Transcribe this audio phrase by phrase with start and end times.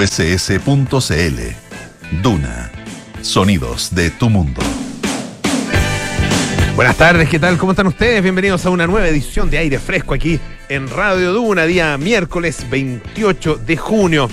[0.00, 1.40] ss.cl.
[2.22, 2.70] Duna.
[3.20, 4.62] Sonidos de tu mundo.
[6.76, 7.58] Buenas tardes, ¿qué tal?
[7.58, 8.22] ¿Cómo están ustedes?
[8.22, 10.38] Bienvenidos a una nueva edición de Aire Fresco aquí
[10.68, 14.30] en Radio Duna, día miércoles 28 de junio.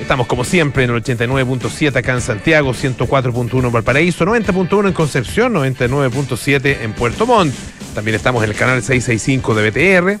[0.00, 5.52] Estamos como siempre en el 89.7 acá en Santiago, 104.1 en Valparaíso, 90.1 en Concepción,
[5.54, 7.52] 99.7 en Puerto Montt.
[7.96, 10.20] También estamos en el canal 665 de BTR.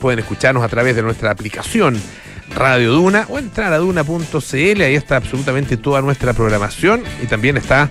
[0.00, 2.02] Pueden escucharnos a través de nuestra aplicación
[2.50, 7.88] Radio Duna o entrar a duna.cl, ahí está absolutamente toda nuestra programación y también está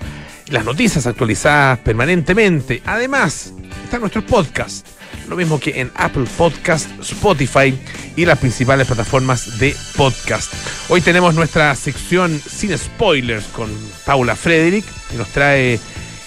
[0.48, 2.82] las noticias actualizadas permanentemente.
[2.84, 3.52] Además,
[3.84, 4.84] están nuestros podcasts,
[5.28, 7.74] lo mismo que en Apple Podcast, Spotify
[8.16, 10.52] y las principales plataformas de podcast.
[10.88, 13.70] Hoy tenemos nuestra sección sin spoilers con
[14.04, 15.80] Paula Frederick y nos trae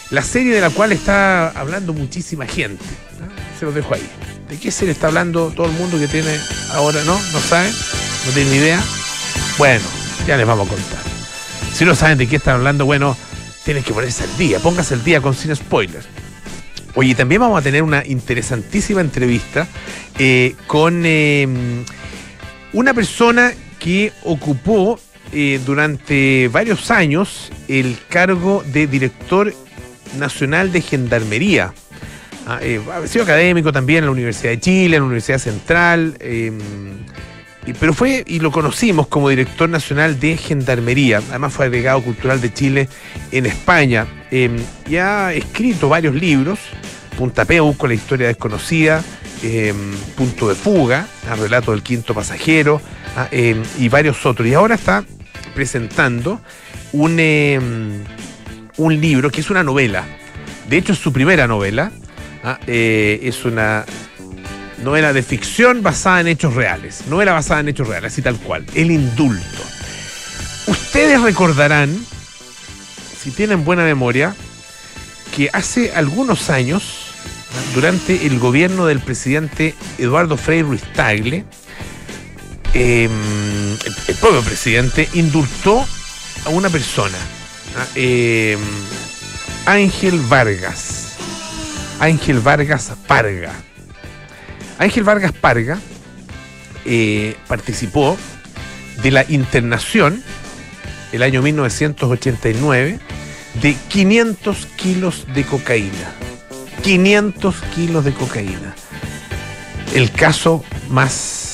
[0.10, 2.84] la serie de la cual está hablando muchísima gente.
[3.60, 4.08] Se los dejo ahí.
[4.50, 6.38] ¿De qué serie está hablando todo el mundo que tiene
[6.74, 7.04] ahora?
[7.04, 7.20] ¿No?
[7.34, 7.74] ¿No saben?
[8.26, 8.84] ¿No tienen ni idea?
[9.60, 9.86] Bueno,
[10.26, 11.00] ya les vamos a contar.
[11.72, 13.16] Si no saben de qué están hablando, bueno,
[13.64, 14.60] tienen que ponerse al día.
[14.60, 16.08] Póngase al día con sin spoilers.
[16.96, 19.68] Oye, también vamos a tener una interesantísima entrevista
[20.18, 21.48] eh, con eh,
[22.74, 25.00] una persona que ocupó
[25.32, 29.54] eh, durante varios años el cargo de director
[30.18, 31.74] nacional de gendarmería.
[32.48, 32.60] Ah,
[33.04, 36.18] ha sido académico también en la Universidad de Chile, en la Universidad Central
[37.74, 41.22] pero fue y lo conocimos como director nacional de Gendarmería.
[41.30, 42.90] Además fue agregado cultural de Chile
[43.32, 44.06] en España.
[44.30, 44.58] Em,
[44.88, 46.60] y ha escrito varios libros.
[47.18, 47.46] Punta
[47.78, 49.04] con la historia desconocida.
[49.42, 49.76] Em,
[50.16, 52.82] Punto de fuga, el relato del quinto pasajero
[53.16, 54.48] ah, em, y varios otros.
[54.48, 55.04] Y ahora está
[55.56, 56.42] presentando
[56.92, 57.20] un,
[58.78, 60.06] un libro que es una novela.
[60.70, 61.92] De hecho es su primera novela.
[62.44, 63.86] Ah, eh, es una
[64.84, 67.04] novela de ficción basada en hechos reales.
[67.08, 68.66] Novela basada en hechos reales, así tal cual.
[68.74, 69.64] El indulto.
[70.68, 71.96] Ustedes recordarán,
[73.22, 74.36] si tienen buena memoria,
[75.36, 77.12] que hace algunos años,
[77.74, 81.46] durante el gobierno del presidente Eduardo Frei Ruiz Tagle,
[82.74, 83.12] em,
[84.08, 85.86] el, propio presidente indultó
[86.46, 87.18] a una persona,
[87.96, 88.60] em,
[89.66, 91.04] Ángel Vargas.
[92.00, 93.54] Ángel Vargas Parga
[94.78, 95.80] Ángel Vargas Parga
[96.86, 98.18] eh, participó
[99.02, 100.22] de la internación
[101.12, 103.00] el año 1989
[103.62, 106.14] de 500 kilos de cocaína.
[106.84, 108.76] 500 kilos de cocaína.
[109.94, 111.45] El caso más,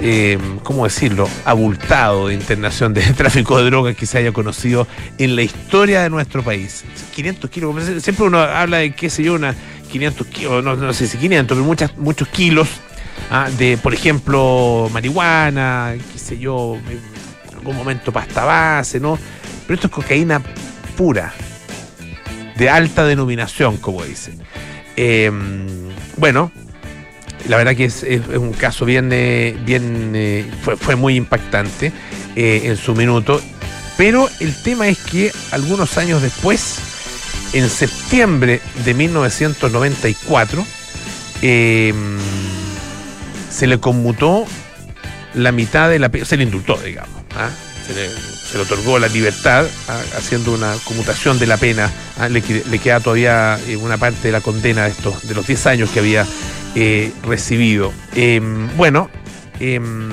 [0.00, 4.86] eh, ¿cómo decirlo?, abultado de internación de tráfico de drogas que se haya conocido
[5.18, 6.84] en la historia de nuestro país.
[7.14, 9.54] 500 kilos, siempre uno habla de, qué sé yo, una
[9.90, 12.68] 500 kilos, no, sé si 500, pero muchas, muchos kilos
[13.30, 19.18] ah, de, por ejemplo, marihuana, qué sé yo, en algún momento pasta base, ¿no?
[19.66, 20.40] Pero esto es cocaína
[20.96, 21.32] pura,
[22.56, 24.42] de alta denominación, como dicen.
[24.96, 26.50] Em, bueno,
[27.48, 28.04] la verdad que es,
[28.36, 31.92] un caso bien, eh, bien eh, fue, muy impactante
[32.36, 33.40] eh, en su minuto.
[33.96, 36.78] Pero el tema es que algunos años después,
[37.52, 40.66] en septiembre de 1994
[41.42, 42.18] em,
[43.50, 44.46] se le conmutó
[45.34, 47.50] la mitad de la pena, se le indultó, digamos, ¿ah?
[47.86, 50.00] se, le, otorgó la libertad ¿ah?
[50.16, 52.28] haciendo una conmutación de la pena, ¿ah?
[52.28, 56.26] le, queda todavía una parte de la condena de, de los 10 años que había
[56.74, 57.92] eh, recibido.
[58.14, 59.10] Em, bueno,
[59.60, 60.10] em,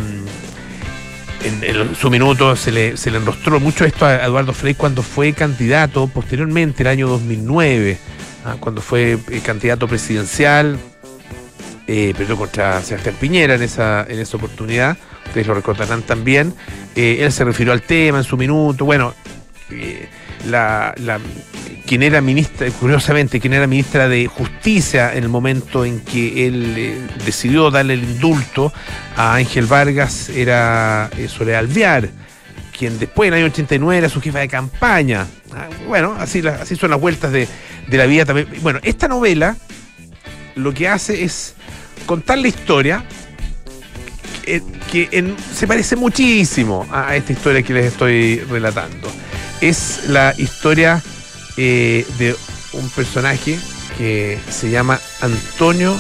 [1.43, 5.33] en, su minuto se le, se le enrostró mucho esto a Eduardo Frei cuando fue
[5.33, 7.97] candidato posteriormente, el año 2009,
[8.45, 10.77] ah, cuando fue eh, candidato presidencial,
[11.87, 16.53] eh, perdió contra Sebastián Piñera en esa, en esa oportunidad, ustedes lo recordarán también.
[16.95, 19.13] Eh, él se refirió al tema en su minuto, bueno,
[20.45, 20.93] la,
[21.89, 26.75] quien era ministra, curiosamente, quien era ministra de Justicia en el momento en que él
[26.77, 28.71] eh, decidió darle el indulto
[29.15, 32.07] a Ángel Vargas era eh, Soledad Alvear,
[32.77, 35.25] quien después en el año 89 era su jefa de campaña.
[35.51, 36.43] Ah, bueno, así,
[36.79, 37.47] son las vueltas de,
[37.87, 38.47] la vida también.
[38.61, 39.57] Bueno, esta novela
[40.53, 41.55] lo que hace es
[42.05, 43.03] contar la historia
[44.45, 44.61] eh,
[44.91, 49.11] que, se parece muchísimo a esta historia que les estoy relatando.
[49.59, 51.01] Es la historia
[51.61, 52.37] eh, de
[52.71, 53.59] un personaje
[53.97, 55.93] que se llama Antonio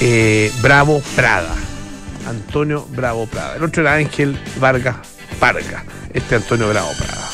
[0.00, 1.54] eh, Bravo Prada.
[2.26, 3.54] Antonio Bravo Prada.
[3.54, 4.96] El otro era Ángel Vargas
[5.38, 5.84] Parga.
[6.12, 7.30] Este Antonio Bravo Prada.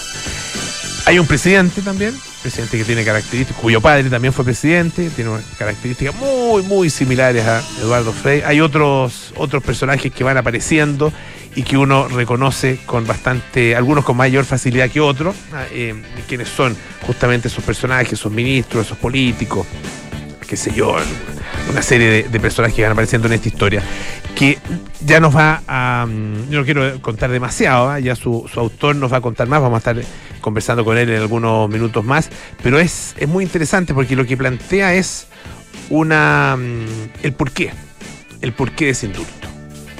[1.06, 6.14] Hay un presidente también, presidente que tiene características, cuyo padre también fue presidente, tiene características
[6.16, 8.42] muy, muy similares a Eduardo Frey.
[8.44, 11.10] Hay otros, otros personajes que van apareciendo
[11.54, 15.94] y que uno reconoce con bastante, algunos con mayor facilidad que otros, ah, eh,
[16.28, 16.76] quienes son
[17.06, 19.66] justamente esos personajes, esos ministros, esos políticos,
[20.46, 20.96] qué sé yo,
[21.70, 23.82] una serie de, personajes que van apareciendo en esta historia,
[24.34, 24.58] que
[25.04, 28.00] ya nos va a, mm, yo no quiero contar demasiado, ¿ah?
[28.00, 30.04] ya su, autor nos va a contar más, vamos a estar
[30.40, 32.30] conversando con él en algunos minutos más,
[32.62, 35.26] pero es, es muy interesante porque lo que plantea es
[35.88, 37.72] una mm, el porqué,
[38.40, 39.48] el porqué de ese indulto.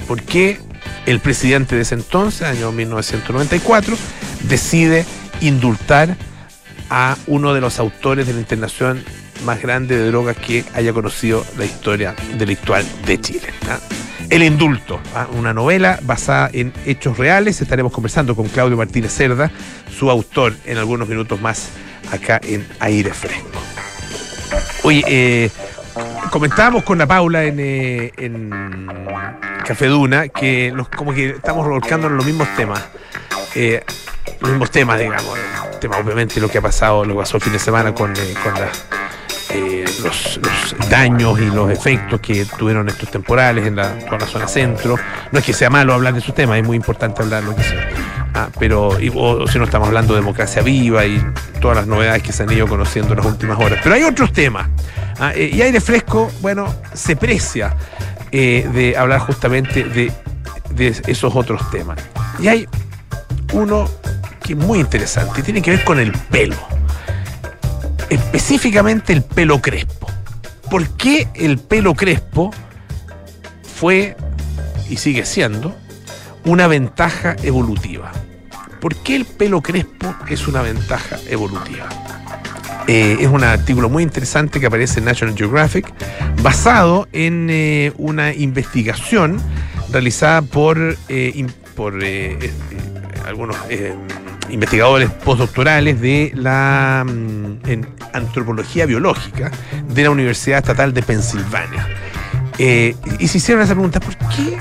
[0.07, 0.59] ¿Por qué
[1.05, 3.95] el presidente de ese entonces, año 1994,
[4.43, 5.05] decide
[5.41, 6.15] indultar
[6.89, 9.03] a uno de los autores de la internación
[9.45, 13.47] más grande de drogas que haya conocido la historia delictual de Chile.
[13.69, 13.79] ¿ah?
[14.29, 15.27] El indulto, ¿ah?
[15.31, 17.61] una novela basada en hechos reales.
[17.61, 19.51] Estaremos conversando con Claudio Martínez Cerda,
[19.97, 21.69] su autor, en algunos minutos más
[22.11, 23.61] acá en Aire Fresco.
[24.83, 25.49] Oye, eh,
[26.29, 28.11] comentábamos con la Paula en, eh,
[29.65, 32.83] Café Duna que como que estamos volcando en los mismos temas.
[33.55, 33.83] Eh,
[34.39, 35.37] los mismos temas, digamos.
[35.79, 38.53] Tema, obviamente, lo que ha pasado, lo que pasó el fin de semana con, con
[38.53, 38.69] la
[39.53, 40.39] eh, los,
[40.89, 44.97] daños y los efectos que tuvieron estos temporales en la, toda la zona centro.
[45.31, 47.63] No es que sea malo hablar de esos temas, es muy importante hablar lo que.
[48.33, 51.21] Ah, pero si no estamos hablando de democracia viva y
[51.59, 53.79] todas las novedades que se han ido conociendo en las últimas horas.
[53.83, 54.69] Pero hay otros temas.
[55.19, 57.75] Ah, eh, y aire fresco, bueno, se precia
[58.31, 60.11] eh, de hablar justamente de,
[61.07, 61.99] esos otros temas.
[62.39, 62.67] Y hay
[63.51, 63.89] uno
[64.41, 66.55] que es muy interesante, y tiene que ver con el pelo
[68.11, 70.05] específicamente el pelo crespo.
[70.69, 72.51] ¿Por qué el pelo crespo
[73.75, 74.17] fue
[74.89, 75.73] y sigue siendo
[76.43, 78.11] una ventaja evolutiva?
[78.81, 81.87] ¿Por qué el pelo crespo es una ventaja evolutiva?
[82.87, 85.93] Eh, es un artículo muy interesante que aparece en National Geographic,
[86.41, 89.41] basado en eh, una investigación
[89.89, 91.93] realizada por, eh, por
[93.25, 93.55] algunos
[94.51, 99.51] investigadores postdoctorales de la mm, en antropología biológica
[99.87, 101.87] de la Universidad Estatal de Pensilvania.
[102.57, 104.57] Eh, y se hicieron esa pregunta, ¿por qué?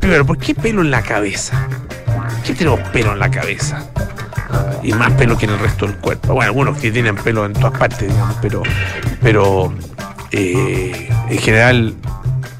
[0.00, 1.68] primero, ¿por qué pelo en la cabeza?
[2.04, 3.88] ¿Por qué tenemos pelo en la cabeza?
[4.82, 6.34] y más pelo que en el resto del cuerpo.
[6.34, 8.62] Bueno, algunos que tienen pelo en todas partes, digamos, pero,
[9.20, 9.74] pero
[10.30, 11.94] eh, en general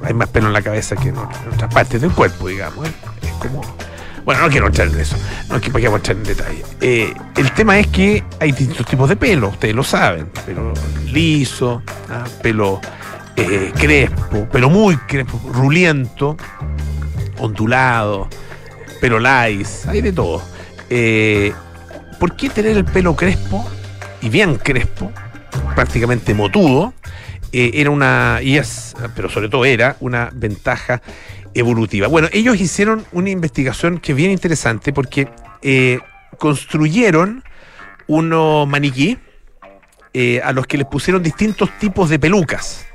[0.02, 2.86] hay más pelo en la cabeza que en, otras partes del cuerpo, digamos.
[3.22, 3.62] Es como
[4.24, 5.16] bueno, no quiero entrar en eso,
[5.48, 6.62] no vayamos a entrar en detalle.
[6.80, 10.26] Eh, el tema es que hay distintos tipos de pelo, ustedes lo saben.
[10.46, 10.72] Pelo
[11.06, 12.24] liso, ¿ah?
[12.42, 12.80] pelo
[13.36, 16.36] eh, crespo, pelo muy crespo, ruliento,
[17.38, 18.28] ondulado,
[19.00, 20.42] pelo lice, hay de todo.
[20.90, 21.52] Eh,
[22.18, 23.68] ¿Por qué tener el pelo crespo
[24.20, 25.12] y bien crespo,
[25.74, 26.92] prácticamente motudo?
[27.50, 31.00] era una, y es, pero sobre todo era una ventaja
[31.54, 32.08] evolutiva.
[32.08, 35.28] Bueno, ellos hicieron una investigación que es bien interesante porque
[35.62, 36.00] eh,
[36.38, 37.42] construyeron
[38.06, 39.18] unos maniquí
[40.14, 42.86] eh, a los que les pusieron distintos tipos de pelucas.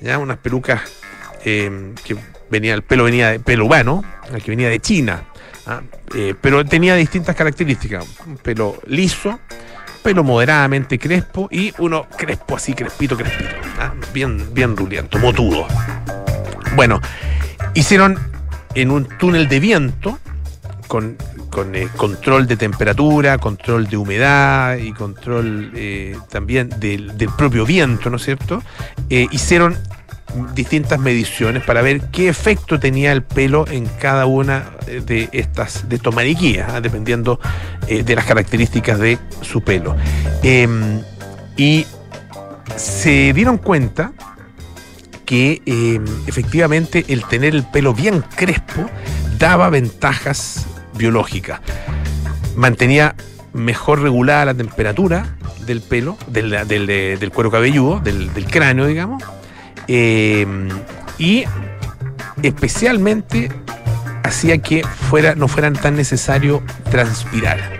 [0.00, 0.18] ¿ya?
[0.18, 0.80] Unas pelucas
[1.44, 2.16] eh, que
[2.50, 4.02] venía, el pelo venía de pelo humano,
[4.44, 5.24] que venía de China,
[5.66, 5.82] ¿ah?
[6.40, 8.06] pero tenía distintas características.
[8.26, 9.38] Un pelo liso,
[10.02, 13.50] pelo moderadamente crespo y uno crespo así, crespito, crespito.
[13.78, 13.92] ¿ah?
[14.12, 15.66] Bien, bien ruliento, motudo.
[16.74, 17.00] Bueno,
[17.74, 18.18] Hicieron
[18.74, 20.18] en un túnel de viento
[20.88, 21.16] con,
[21.74, 28.16] eh, control de temperatura, control de humedad y control eh, también del, propio viento, ¿no
[28.16, 28.62] es cierto?
[29.10, 29.76] Eh, hicieron
[30.54, 35.96] distintas mediciones para ver qué efecto tenía el pelo en cada una de estas de
[35.96, 36.80] estos ¿ah?
[36.82, 37.40] dependiendo
[37.88, 39.96] de las características de su pelo.
[40.42, 41.00] Em,
[41.56, 41.86] y
[42.76, 44.12] se dieron cuenta
[45.28, 48.88] que em, efectivamente el tener el pelo bien crespo
[49.38, 51.60] daba ventajas biológicas.
[52.56, 53.14] Mantenía
[53.52, 59.22] mejor regulada la temperatura del pelo, del, cuero cabelludo, del, cráneo, digamos,
[59.86, 60.70] em,
[61.18, 61.44] y
[62.42, 63.52] especialmente
[64.24, 67.78] hacía que fuera, no fuera tan necesario transpirar.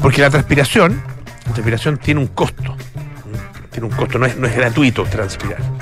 [0.00, 1.02] Porque la transpiración,
[1.46, 2.76] la transpiración tiene un costo.
[3.72, 5.75] Tiene un costo, no es gratuito transpirar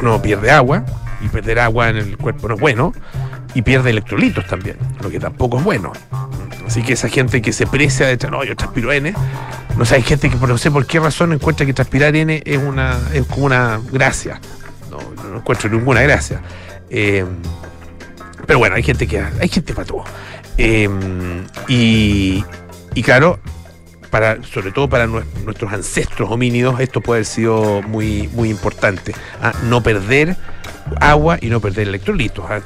[0.00, 0.84] uno pierde agua
[1.20, 2.92] y perder agua en el cuerpo no es bueno
[3.54, 5.92] y pierde electrolitos también, lo que tampoco es bueno.
[6.66, 9.14] Así que esa gente que se precia de no, yo transpiro N,
[9.76, 12.58] no sé, hay gente que no sé por qué razón encuentra que transpirar N es
[12.58, 14.40] una es como una gracia.
[14.90, 16.42] No, encuentro ninguna gracia.
[16.90, 17.24] Eh,
[18.46, 20.04] pero bueno, hay gente que hay gente para todo.
[20.58, 22.44] Y,
[22.94, 23.38] y claro,
[24.52, 29.14] sobre todo para nuestros ancestros homínidos, esto puede haber sido muy, muy importante.
[29.42, 29.52] ¿ah?
[29.64, 30.36] No perder
[31.00, 32.44] agua y no perder electrolitos.
[32.48, 32.60] ¿ah?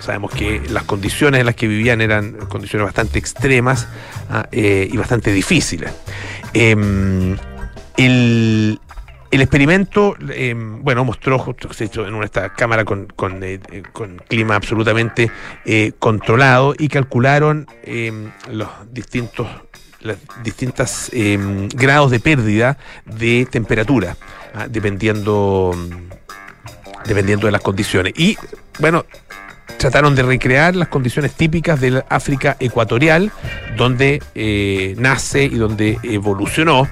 [0.00, 3.88] sabemos que las condiciones en las que vivían eran condiciones bastante extremas
[4.30, 5.90] ah, eh, y bastante difíciles.
[6.52, 7.36] Em,
[7.96, 8.78] el,
[9.30, 13.82] el experimento, em, bueno, mostró, justo hecho en esta cámara con, con, eh, eh,
[14.28, 15.30] clima absolutamente
[15.64, 19.48] eh, controlado y calcularon em, los distintos
[20.06, 24.16] los distintos em, grados de pérdida de temperatura,
[24.54, 25.74] ah, dependiendo,
[27.06, 28.12] dependiendo de las condiciones.
[28.16, 28.36] Y
[28.78, 29.04] bueno,
[29.78, 33.32] trataron de recrear las condiciones típicas del África ecuatorial,
[33.76, 36.88] donde eh, nace y donde evolucionó.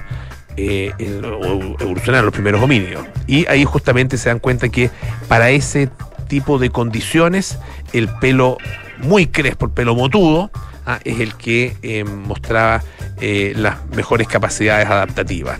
[0.57, 3.05] Eh, evolucionaron los primeros homínidos.
[3.27, 4.89] Y ahí justamente se dan cuenta que
[5.27, 5.89] para ese
[6.29, 7.59] tipo de condiciones,
[7.91, 8.57] el pelo
[8.99, 10.51] muy crespo, el pelo motudo,
[10.85, 12.83] ah, es el que eh, mostraba
[13.21, 15.59] eh, las mejores capacidades adaptativas.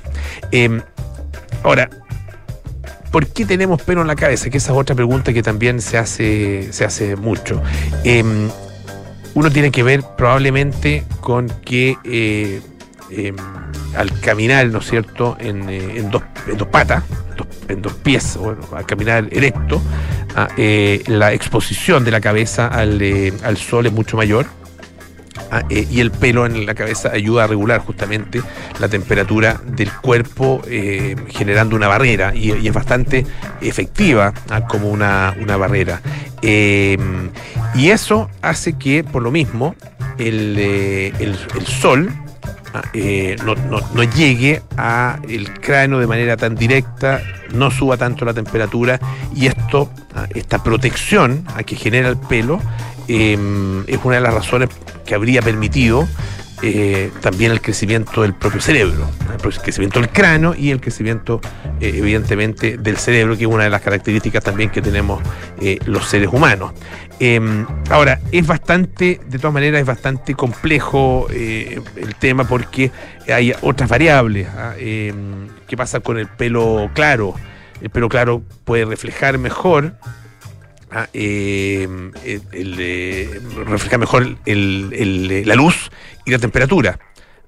[0.51, 0.81] Em,
[1.63, 1.89] ahora,
[3.11, 4.49] ¿por qué tenemos pelo en la cabeza?
[4.49, 7.61] Que esa es otra pregunta que también se hace, se hace mucho.
[8.03, 8.49] Em,
[9.33, 12.61] uno tiene que ver probablemente con que eh,
[13.11, 13.35] em,
[13.95, 17.03] al caminar, ¿no es cierto?, en, dos, en dos patas,
[17.67, 19.81] en dos pies, bueno, al caminar erecto,
[20.35, 20.47] ah,
[21.07, 23.01] la exposición de la cabeza al,
[23.43, 24.45] al sol es mucho mayor.
[25.51, 28.41] Ah, eh, y el pelo en la cabeza ayuda a regular justamente
[28.79, 33.25] la temperatura del cuerpo eh, generando una barrera y, es bastante
[33.61, 36.01] efectiva ah, como una, una barrera.
[36.41, 36.97] Eh,
[37.75, 39.75] y eso hace que por lo mismo
[40.17, 42.09] el, el- sol
[42.73, 42.81] ah,
[43.45, 43.55] no,
[43.93, 47.21] no- llegue a el cráneo de manera tan directa,
[47.53, 48.99] no suba tanto la temperatura
[49.35, 49.91] y esto,
[50.33, 52.59] esta protección que genera el pelo
[53.07, 54.69] eh, es una de las razones
[55.05, 56.07] que habría permitido
[56.61, 61.41] eh, también el crecimiento del propio cerebro, el crecimiento del cráneo y el crecimiento
[61.81, 65.21] eh, evidentemente del cerebro, que es una de las características también que tenemos
[65.61, 66.71] eh, los seres humanos.
[67.19, 67.41] Eh,
[67.89, 72.91] ahora, es bastante, de todas maneras, es bastante complejo el tema porque
[73.27, 74.47] hay otras variables.
[74.47, 74.73] ¿ah?
[74.77, 75.13] Eh,
[75.67, 77.35] ¿Qué pasa con el pelo claro?
[77.81, 79.95] El pelo claro puede reflejar mejor
[80.95, 81.87] ah, eh,
[82.53, 85.91] el, eh, reflejar mejor el- el- la luz
[86.25, 86.97] y la temperatura,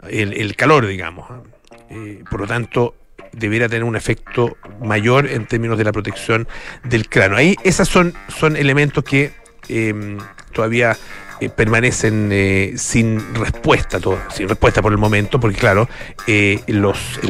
[0.10, 1.25] el, calor, digamos.
[1.32, 1.42] ¿ah?
[1.89, 2.94] Eh, por lo tanto,
[3.32, 6.48] debiera tener un efecto mayor en términos de la protección
[6.84, 7.38] del cráneo.
[7.38, 9.32] Ahí esos son, son elementos que
[9.70, 10.18] eh,
[10.54, 10.98] todavía
[11.39, 15.88] eh, permanecen eh, sin respuesta, todo, sin respuesta por el momento, porque claro,
[16.25, 16.84] eh, el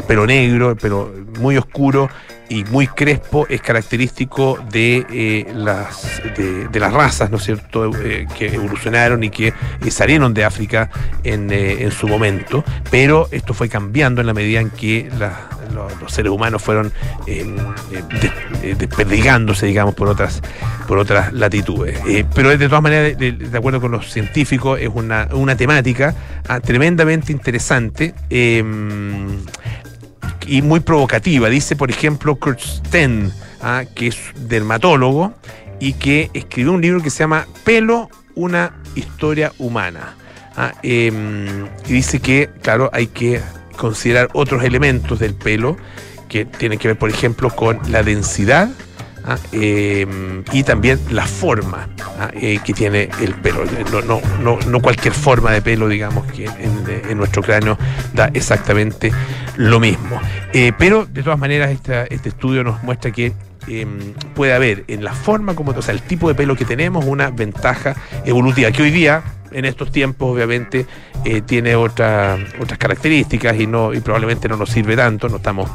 [0.06, 2.08] pelo negro, el pelo muy oscuro
[2.48, 8.26] y muy crespo es característico de, eh, las, de, las razas, ¿no es cierto?, Eh,
[8.36, 10.90] que evolucionaron y que eh, salieron de África
[11.24, 15.10] en, en su momento, pero esto fue cambiando en la medida en que
[16.00, 16.92] los seres humanos fueron
[17.26, 20.40] des- desperdigándose, digamos, por otras,
[20.86, 21.98] por otras latitudes.
[22.34, 26.14] Pero de todas maneras, de, de acuerdo con los científicos, es una, una temática
[26.48, 28.14] ah, tremendamente interesante.
[30.46, 31.48] Y muy provocativa.
[31.48, 33.32] Dice, por ejemplo, Kurt Sten,
[33.62, 35.34] ah, que es dermatólogo
[35.80, 40.16] y que escribió un libro que se llama Pelo, una historia humana.
[40.56, 43.40] Ah, em, y dice que, claro, hay que
[43.76, 45.76] considerar otros elementos del pelo
[46.28, 48.68] que tienen que ver, por ejemplo, con la densidad
[49.24, 51.88] ah, em, y también la forma
[52.34, 53.64] eh, que tiene el pelo.
[53.92, 57.78] No, no, no, cualquier forma de pelo, digamos, que en nuestro cráneo
[58.14, 59.12] da exactamente
[59.58, 60.20] lo mismo.
[60.52, 63.32] Eh, pero, de todas maneras, este estudio nos muestra que
[63.66, 67.04] em, puede haber en la forma como, o sea, el tipo de pelo que tenemos,
[67.04, 70.86] una ventaja evolutiva que hoy día, en estos tiempos, obviamente,
[71.24, 75.68] eh, tiene otra- otras características y no y probablemente no nos sirve tanto, no estamos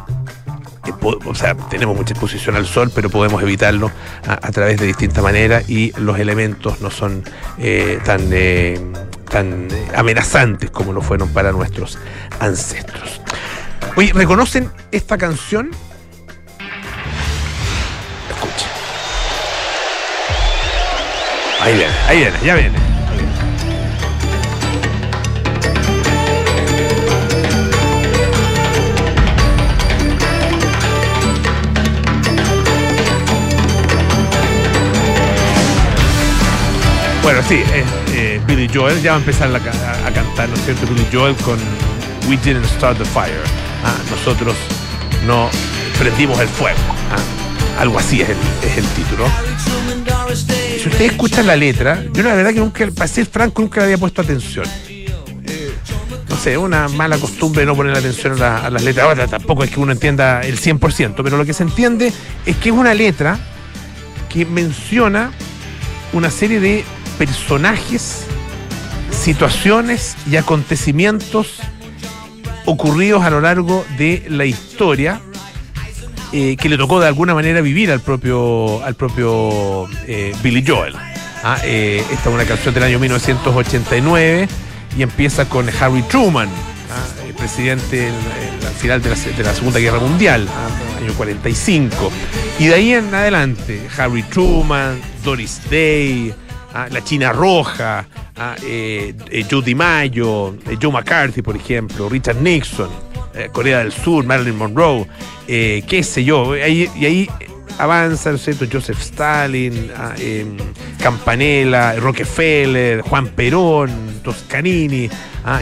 [0.87, 0.91] eh,
[1.25, 3.91] o sea, tenemos mucha exposición al sol, pero podemos evitarlo
[4.25, 7.23] a, través de distintas maneras y los elementos no son
[8.05, 8.29] tan,
[9.29, 11.97] tan amenazantes como lo fueron para nuestros
[12.39, 13.21] ancestros.
[13.95, 15.69] Oye, ¿reconocen esta canción?
[18.29, 18.67] Escucha.
[21.62, 22.77] Ahí viene, ahí viene, ya viene.
[37.21, 37.85] Bueno, sí, es
[38.15, 40.85] eh, Billy Joel, ya va a empezar la ca- a, a cantar, ¿no es cierto?
[40.88, 41.57] Billy Joel con
[42.27, 43.41] We Didn't Start the Fire.
[43.83, 44.55] Ah, nosotros
[45.25, 45.49] no
[45.99, 46.79] prendimos el fuego.
[47.11, 49.25] Ah, algo así es el, es el título.
[50.81, 53.85] Si ustedes escuchan la letra, yo la verdad que nunca, para ser franco, nunca le
[53.85, 54.65] había puesto atención.
[54.87, 55.73] Eh,
[56.29, 59.05] no sé, una mala costumbre no poner atención a, a las letras.
[59.05, 62.11] Ahora tampoco es que uno entienda el 100%, pero lo que se entiende
[62.45, 63.39] es que es una letra
[64.29, 65.31] que menciona
[66.11, 66.83] una serie de
[67.17, 68.25] personajes,
[69.11, 71.59] situaciones y acontecimientos
[72.65, 75.22] ocurridos a lo largo de la historia
[76.32, 80.96] eh, que le tocó de alguna manera vivir al propio, al propio eh, Billy Joel.
[81.43, 84.48] Ah, eh, esta es una canción del año 1989
[84.98, 88.10] y empieza con Harry Truman, ah, el presidente
[88.65, 89.10] al final de
[89.43, 92.12] la, Segunda Guerra Mundial, ah, año 45.
[92.58, 96.34] Y de ahí en adelante, Harry Truman, Doris Day,
[96.74, 98.06] la China Roja,
[98.63, 102.89] eh, eh, Joe DiMaggio, eh, Joe McCarthy, por ejemplo, Richard Nixon,
[103.51, 105.08] Corea del Sur, Marilyn Monroe,
[105.48, 106.56] qué sé yo.
[106.56, 107.30] y ahí
[107.80, 110.58] avanza, ¿no Joseph Stalin, em,
[111.01, 115.10] Campanella, Rockefeller, Juan Perón, Toscanini,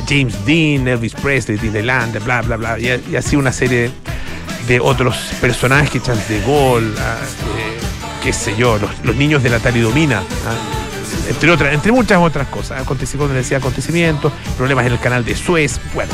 [0.07, 2.77] James Dean, Elvis Presley, Disneyland, bla, bla, bla.
[2.77, 3.89] Y, así una serie
[4.67, 6.93] de otros personajes, Charles de Gaulle,
[8.21, 10.23] qué sé yo, los, niños de la talidomina
[11.31, 12.81] entre otras, entre muchas otras cosas.
[12.81, 15.79] Acontecimientos, decía acontecimientos, problemas en el canal de Suez.
[15.93, 16.11] Bueno,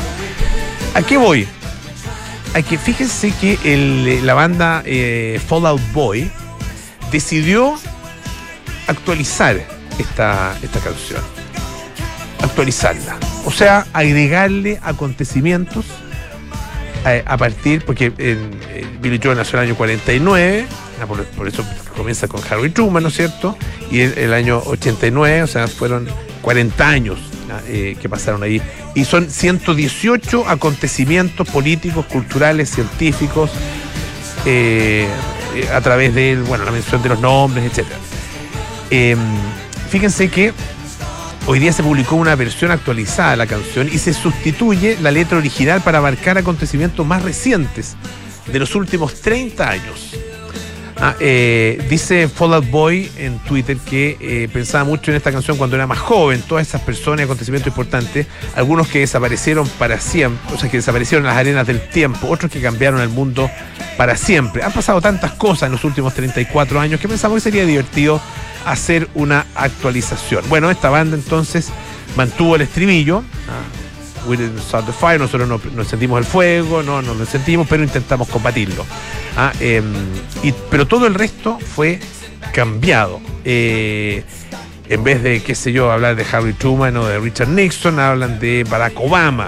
[0.94, 1.46] ¿a qué voy?
[2.54, 6.30] A que fíjense que la banda eh, Fallout Boy
[7.10, 7.78] decidió
[8.86, 9.60] actualizar
[9.98, 11.20] esta, esta canción.
[12.42, 13.16] Actualizarla.
[13.44, 15.84] O sea, agregarle acontecimientos
[17.26, 18.10] a, partir, porque
[19.00, 20.66] Billy Joel nació en el año 49,
[21.00, 21.64] ah, por, eso
[21.96, 23.56] comienza con Harry Truman, ¿no es cierto?
[23.90, 26.08] Y el, el año 89, o sea, fueron
[26.42, 27.18] 40 años
[27.50, 28.62] ah, eh, que pasaron ahí.
[28.94, 33.50] Y son 118 acontecimientos políticos, culturales, científicos,
[34.44, 35.06] eh,
[35.72, 37.86] a través de bueno, la mención de los nombres, etc.
[38.90, 39.18] Em,
[39.90, 40.52] fíjense que
[41.50, 45.38] Hoy día se publicó una versión actualizada de la canción y se sustituye la letra
[45.38, 47.96] original para abarcar acontecimientos más recientes
[48.52, 50.14] de los últimos 30 años.
[51.00, 55.76] Ah, eh, dice Fallout Boy en Twitter que eh, pensaba mucho en esta canción cuando
[55.76, 58.26] era más joven, todas esas personas y acontecimientos importantes,
[58.56, 62.50] algunos que desaparecieron para siempre, o sea, que desaparecieron en las arenas del tiempo, otros
[62.50, 63.48] que cambiaron el mundo
[63.96, 64.64] para siempre.
[64.64, 68.20] Han pasado tantas cosas en los últimos 34 años que pensamos que sería divertido
[68.66, 70.44] hacer una actualización.
[70.48, 71.70] Bueno, esta banda entonces
[72.16, 73.22] mantuvo el estribillo.
[73.48, 77.66] Ah, we didn't start the fire, nosotros no, sentimos el fuego, no, no lo sentimos,
[77.68, 78.84] pero intentamos combatirlo.
[79.40, 79.84] Ah, em,
[80.42, 82.00] y, pero todo el resto fue
[82.52, 83.20] cambiado.
[83.44, 84.24] Eh,
[84.88, 88.40] en vez de, qué sé yo, hablar de Harry Truman o de Richard Nixon, hablan
[88.40, 89.46] de Barack Obama.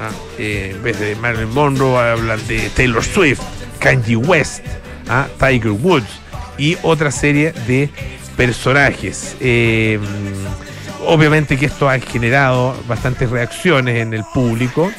[0.00, 3.40] Ah, eh, en vez de Marilyn Monroe, hablan de Taylor Swift,
[3.80, 4.64] Kanye West,
[5.40, 6.20] Tiger Woods
[6.56, 7.90] y otra serie de
[8.36, 9.36] personajes.
[9.40, 9.98] Eh,
[11.06, 14.92] obviamente que esto ha generado bastantes reacciones en el público.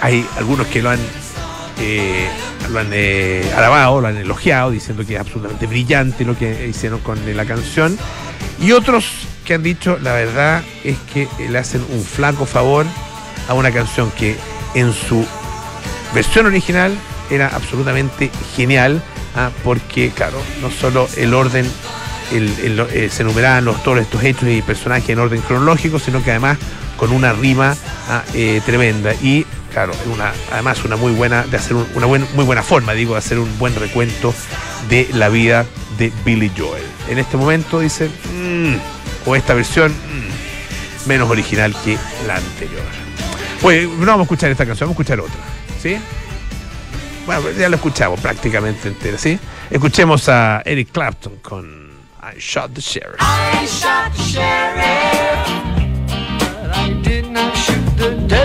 [0.00, 1.00] Hay algunos que lo han,
[1.82, 2.28] eh,
[2.70, 7.00] lo han eh, alabado, lo han elogiado, diciendo que es absolutamente brillante lo que hicieron
[7.00, 7.98] con la canción.
[8.60, 12.86] Y otros que han dicho, la verdad es que le hacen un flaco favor
[13.48, 14.36] a una canción que
[14.74, 15.26] en su
[16.14, 16.96] versión original
[17.30, 19.02] era absolutamente genial,
[19.34, 21.66] ah, porque, claro, no solo el orden
[22.30, 26.58] eh, se enumeraban los, todos estos hechos y personajes en orden cronológico, sino que además
[26.96, 27.74] con una rima
[28.08, 29.12] ah, eh, tremenda.
[29.14, 33.18] Y claro, una, además una muy buena, de hacer una muy buena forma, digo, de
[33.18, 34.34] hacer un buen recuento
[34.88, 35.66] de la vida
[35.98, 36.84] de Billy Joel.
[37.08, 42.82] En este momento dice, mm, o esta versión, mm, menos original que la anterior.
[43.60, 45.40] Pues no vamos a escuchar esta canción, vamos a escuchar otra.
[45.80, 45.96] ¿Sí?
[47.26, 49.38] Bueno, ya lo escuchamos prácticamente entera, ¿sí?
[49.70, 53.20] Escuchemos a Eric Clapton con I shot the sheriff.
[53.20, 55.48] I shot the sheriff,
[56.60, 58.41] but I did not shoot the.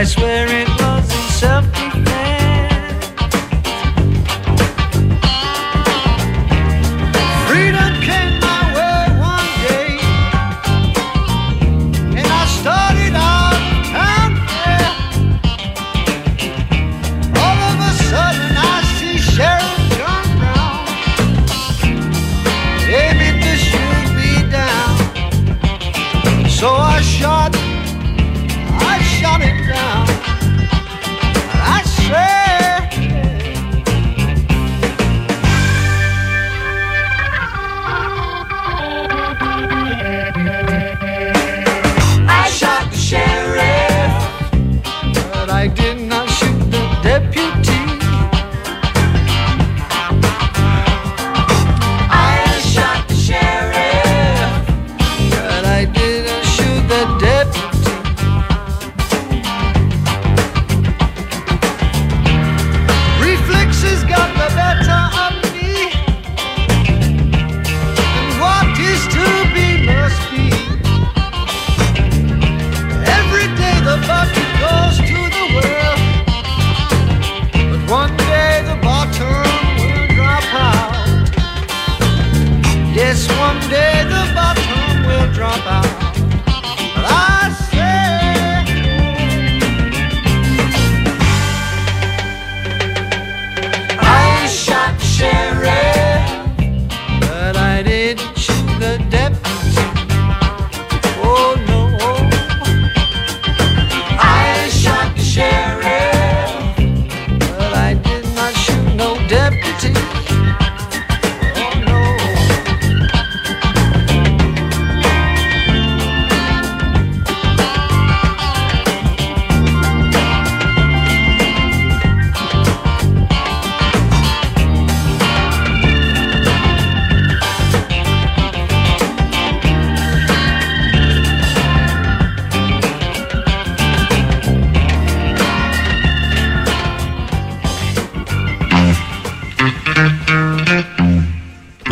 [0.00, 0.79] I swear it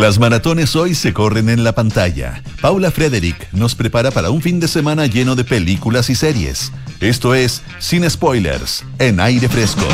[0.09, 2.41] Las maratones hoy se corren en la pantalla.
[2.61, 6.71] Paula Frederick nos prepara para un fin de semana lleno de películas y series.
[6.99, 9.87] Esto es Sin Spoilers, en aire fresco.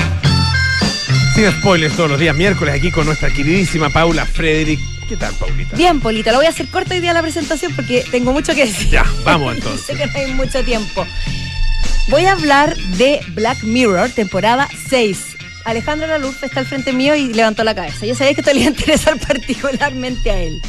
[1.36, 4.80] Sin spoilers todos los días miércoles aquí con nuestra queridísima Paula Frederick.
[5.10, 5.75] ¿Qué tal, Paulita?
[5.75, 8.67] Bien, Polita, lo voy a hacer corta hoy día la presentación porque tengo mucho que
[8.67, 8.89] decir.
[8.89, 9.86] Ya, vamos entonces.
[9.86, 11.06] sé que no hay mucho tiempo.
[12.08, 15.35] Voy a hablar de Black Mirror, temporada 6.
[15.65, 18.06] Alejandro Laluz está al frente mío y levantó la cabeza.
[18.06, 20.62] Yo sabía que esto le iba a interesar particularmente a él.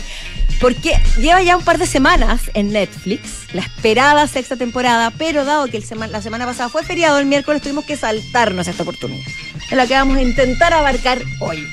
[0.61, 5.67] Porque lleva ya un par de semanas en Netflix, la esperada sexta temporada, pero dado
[5.67, 5.81] que
[6.11, 9.27] la semana pasada fue feriado, el miércoles tuvimos que saltarnos esta oportunidad.
[9.71, 11.69] Es la que vamos a intentar abarcar hoy.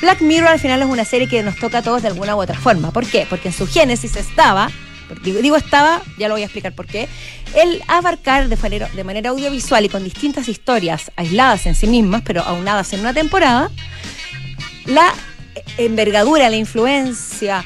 [0.00, 2.40] Black Mirror al final es una serie que nos toca a todos de alguna u
[2.40, 2.92] otra forma.
[2.92, 3.26] ¿Por qué?
[3.28, 4.70] Porque en su génesis estaba
[5.22, 7.08] digo, estaba, ya lo voy a explicar por qué,
[7.54, 12.22] el abarcar de manera, de manera audiovisual y con distintas historias aisladas en sí mismas,
[12.24, 13.70] pero aunadas en una temporada,
[14.86, 15.12] la
[15.76, 17.64] envergadura, la influencia,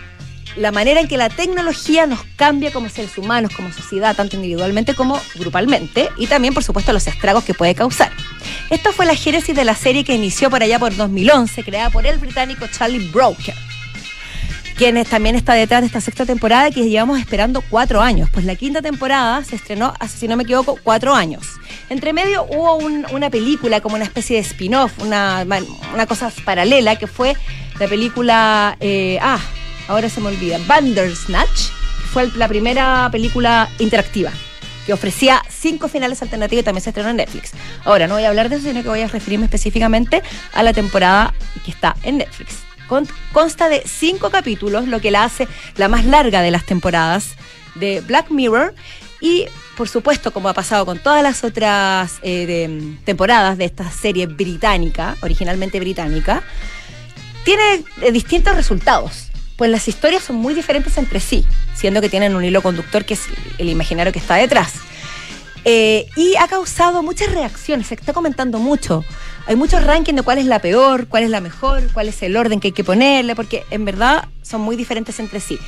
[0.57, 4.95] la manera en que la tecnología nos cambia como seres humanos, como sociedad, tanto individualmente
[4.95, 8.13] como grupalmente, y también, por supuesto, los estragos que puede causar.
[8.71, 12.07] Esta fue la génesis de la serie que inició por allá por 2011, creada por
[12.07, 13.55] el británico Charlie Brooker
[14.83, 18.29] quien también está detrás de esta sexta temporada que llevamos esperando cuatro años.
[18.33, 21.47] Pues la quinta temporada se estrenó hace, si no me equivoco, cuatro años.
[21.89, 22.79] Entre medio hubo
[23.13, 25.47] una película como una especie de spin-off, una,
[25.95, 27.37] una cosa paralela, que fue
[27.79, 29.39] la película, eh, ah,
[29.87, 31.71] ahora se me olvida, Bandersnatch,
[32.13, 34.33] fue la primera película interactiva
[34.85, 37.53] que ofrecía cinco finales alternativos y también se estrenó en Netflix.
[37.85, 40.73] Ahora, no voy a hablar de eso, sino que voy a referirme específicamente a la
[40.73, 42.72] temporada que está en Netflix
[43.33, 47.35] consta de cinco capítulos, lo que la hace la más larga de las temporadas
[47.75, 48.75] de Black Mirror.
[49.21, 54.27] Y, por supuesto, como ha pasado con todas las otras eh, temporadas de esta serie
[54.27, 56.43] británica, originalmente británica,
[57.45, 59.29] tiene eh, distintos resultados.
[59.57, 63.15] Pues las historias son muy diferentes entre sí, siendo que tienen un hilo conductor que
[63.15, 63.23] es
[63.59, 64.75] el imaginario que está detrás.
[65.65, 69.05] Eh, y ha causado muchas reacciones, se está comentando mucho.
[69.47, 72.37] Hay muchos rankings de cuál es la peor, cuál es la mejor, cuál es el
[72.37, 75.59] orden que hay que ponerle, porque en verdad son muy diferentes entre sí.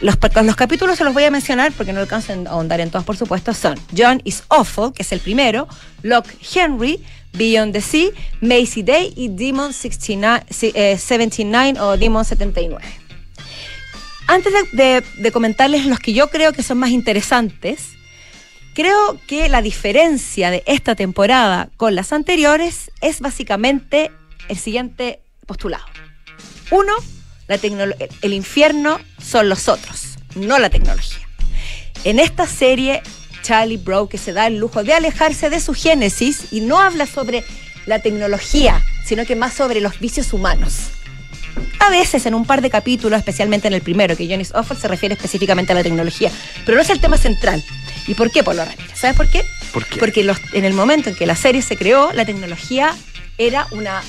[0.00, 3.04] Los, los capítulos se los voy a mencionar porque no alcanzo a ahondar en todos,
[3.04, 3.52] por supuesto.
[3.52, 5.68] Son John is Awful, que es el primero,
[6.02, 7.02] Locke Henry,
[7.34, 12.84] Beyond the Sea, Macy Day y Demon 69, 79 eh, o Demon 79.
[14.26, 17.93] Antes de comentarles los que yo creo que son más interesantes,
[18.74, 24.10] Creo que la diferencia de esta temporada con las anteriores es básicamente
[24.48, 25.84] el siguiente postulado.
[26.72, 26.92] Uno,
[27.48, 31.28] el infierno son los otros, no la tecnología.
[32.02, 33.02] En esta serie,
[33.42, 37.44] Charlie Brown se da el lujo de alejarse de su génesis y no habla sobre
[37.86, 40.90] la tecnología, sino que más sobre los vicios humanos.
[41.78, 44.88] A veces en un par de capítulos, especialmente en el primero, que Johnny's Offer se
[44.88, 46.32] refiere específicamente a la tecnología,
[46.64, 47.62] pero no es el tema central.
[48.06, 48.98] ¿Y por qué, Polo Ramírez?
[48.98, 49.44] ¿Sabes por qué?
[49.72, 52.94] Porque en el momento en que la serie se creó, la tecnología
[53.38, 54.02] era una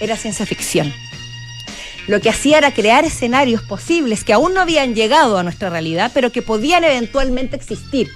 [0.00, 0.92] era ciencia ficción.
[2.06, 6.10] Lo que hacía era crear escenarios posibles que aún no habían llegado a nuestra realidad,
[6.14, 8.08] pero que podían eventualmente existir.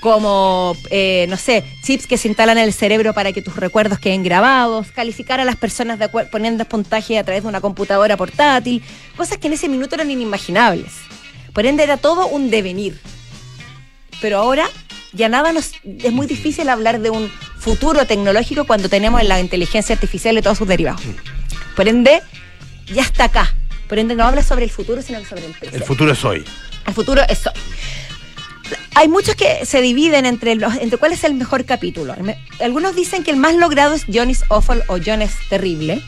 [0.00, 3.98] Como, eh, no sé, chips que se instalan en el cerebro para que tus recuerdos
[3.98, 8.82] queden grabados, calificar a las personas de poniendo puntaje a través de una computadora portátil,
[9.16, 10.92] cosas que en ese minuto eran inimaginables.
[11.54, 13.00] Por ende, era todo un devenir
[14.20, 14.68] pero ahora
[15.12, 19.94] ya nada nos es muy difícil hablar de un futuro tecnológico cuando tenemos la inteligencia
[19.94, 21.00] artificial y todos sus derivados.
[21.76, 22.22] Por ende,
[22.86, 23.54] ya está acá.
[23.88, 25.76] Por ende, no habla sobre el futuro, sino sobre el presente.
[25.76, 26.44] El futuro es hoy.
[26.86, 27.52] El futuro es hoy.
[28.96, 32.14] Hay muchos que se dividen entre los, entre cuál es el mejor capítulo.
[32.60, 36.00] Algunos dicen que el más logrado es Johnny's Awful o John es Terrible,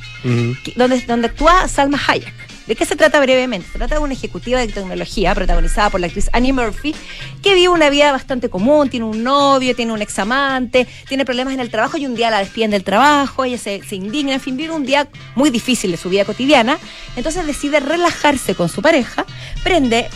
[0.76, 2.34] donde, donde actúa Salma Hayek.
[2.66, 3.68] ¿De qué se trata brevemente?
[3.70, 6.94] Se trata de una ejecutiva de tecnología protagonizada por la actriz Annie Murphy,
[7.40, 11.60] que vive una vida bastante común, tiene un novio, tiene un examante, tiene problemas en
[11.60, 14.72] el trabajo y un día la despiden del trabajo, ella se, indigna, en fin, vive
[14.72, 16.78] un día muy difícil de su vida cotidiana,
[17.14, 19.24] entonces decide relajarse con su pareja,
[19.62, 20.08] prende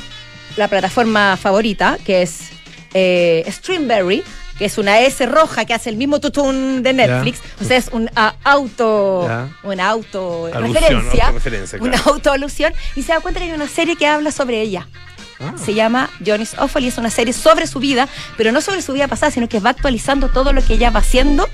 [0.57, 2.41] la plataforma favorita, que es
[2.95, 4.25] eh, Streamberry,
[4.61, 7.41] que es una S roja que hace el mismo tutún de Netflix.
[7.63, 8.11] O sea, es un
[8.45, 9.27] auto,
[9.63, 11.33] una auto referencia,
[11.81, 14.87] una auto alusión, y se da cuenta que hay una serie que habla sobre ella.
[15.41, 15.55] Ah.
[15.57, 18.93] Se llama Johnny's Awful y es una serie sobre su vida, pero no sobre su
[18.93, 21.49] vida pasada, sino que va actualizando todo lo que ella va haciendo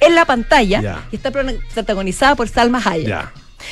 [0.00, 3.26] en la pantalla y está protagonizada por Salma Hayek.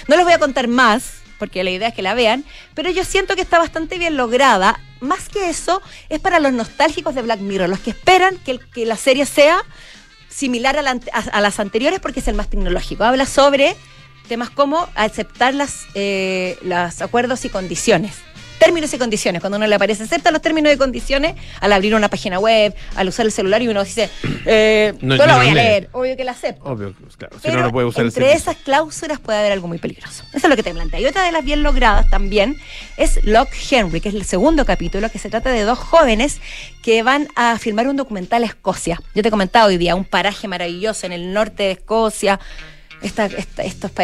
[0.08, 3.04] No les voy a contar más, porque la idea es que la vean, pero yo
[3.04, 7.40] siento que está bastante bien lograda más que eso, es para los nostálgicos de Black
[7.40, 9.62] Mirror, los que esperan que, que la serie sea
[10.28, 13.04] similar a, las anteriores porque es el más tecnológico.
[13.04, 13.76] Habla sobre
[14.28, 18.14] temas como aceptar las, eh, los acuerdos y condiciones
[18.62, 19.40] términos y condiciones.
[19.40, 23.08] Cuando uno le aparece, acepta los términos y condiciones al abrir una página web, al
[23.08, 24.08] usar el celular y uno dice,
[24.46, 25.88] eh, no, lo voy a leer.
[25.92, 26.64] Obvio que la acepto.
[26.64, 27.36] Obvio, claro.
[27.42, 30.24] Si no, no puede usar entre esas cláusulas puede haber algo muy peligroso.
[30.32, 31.00] Eso es lo que te plantea.
[31.00, 32.56] Y otra de las bien logradas también
[32.96, 36.40] es Locke Henry, que es el segundo capítulo, que se trata de dos jóvenes
[36.82, 39.00] que van a filmar un documental a Escocia.
[39.14, 42.38] Yo te he comentado hoy día, un paraje maravilloso en el norte de Escocia
[43.02, 43.32] estos,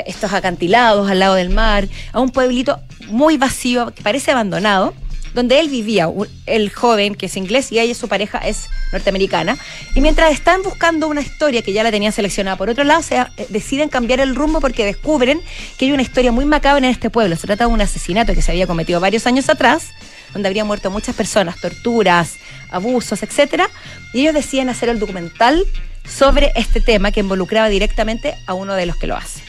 [0.07, 4.95] estos acantilados al lado del mar, a un pueblito muy vacío, que parece abandonado,
[5.35, 6.09] donde él vivía,
[6.47, 9.57] el joven que es inglés y ella, su pareja, es norteamericana.
[9.95, 13.19] Y mientras están buscando una historia que ya la tenían seleccionada por otro lado, se,
[13.19, 15.41] eh, deciden cambiar el rumbo porque descubren
[15.77, 17.37] que hay una historia muy macabra en este pueblo.
[17.37, 19.89] Se trata de un asesinato que se había cometido varios años atrás,
[20.33, 22.37] donde habrían muerto muchas personas, torturas,
[22.71, 23.69] abusos, etcétera.
[24.13, 25.65] Y ellos deciden hacer el documental
[26.09, 29.41] sobre este tema que involucraba directamente a uno de los que lo hace.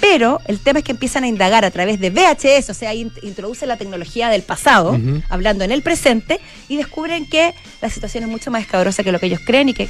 [0.00, 3.64] Pero el tema es que empiezan a indagar a través de VHS, o sea, introduce
[3.64, 4.98] la tecnología del pasado,
[5.30, 9.18] hablando en el presente, y descubren que la situación es mucho más escabrosa que lo
[9.18, 9.88] que ellos creen y que,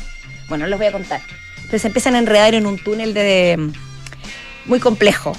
[0.48, 1.20] bueno, les voy a contar.
[1.57, 3.72] Entonces empiezan a enredar en un túnel de,
[4.66, 5.37] muy complejo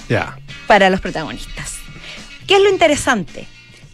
[0.68, 1.76] para los protagonistas.
[2.46, 3.48] ¿Qué es lo interesante?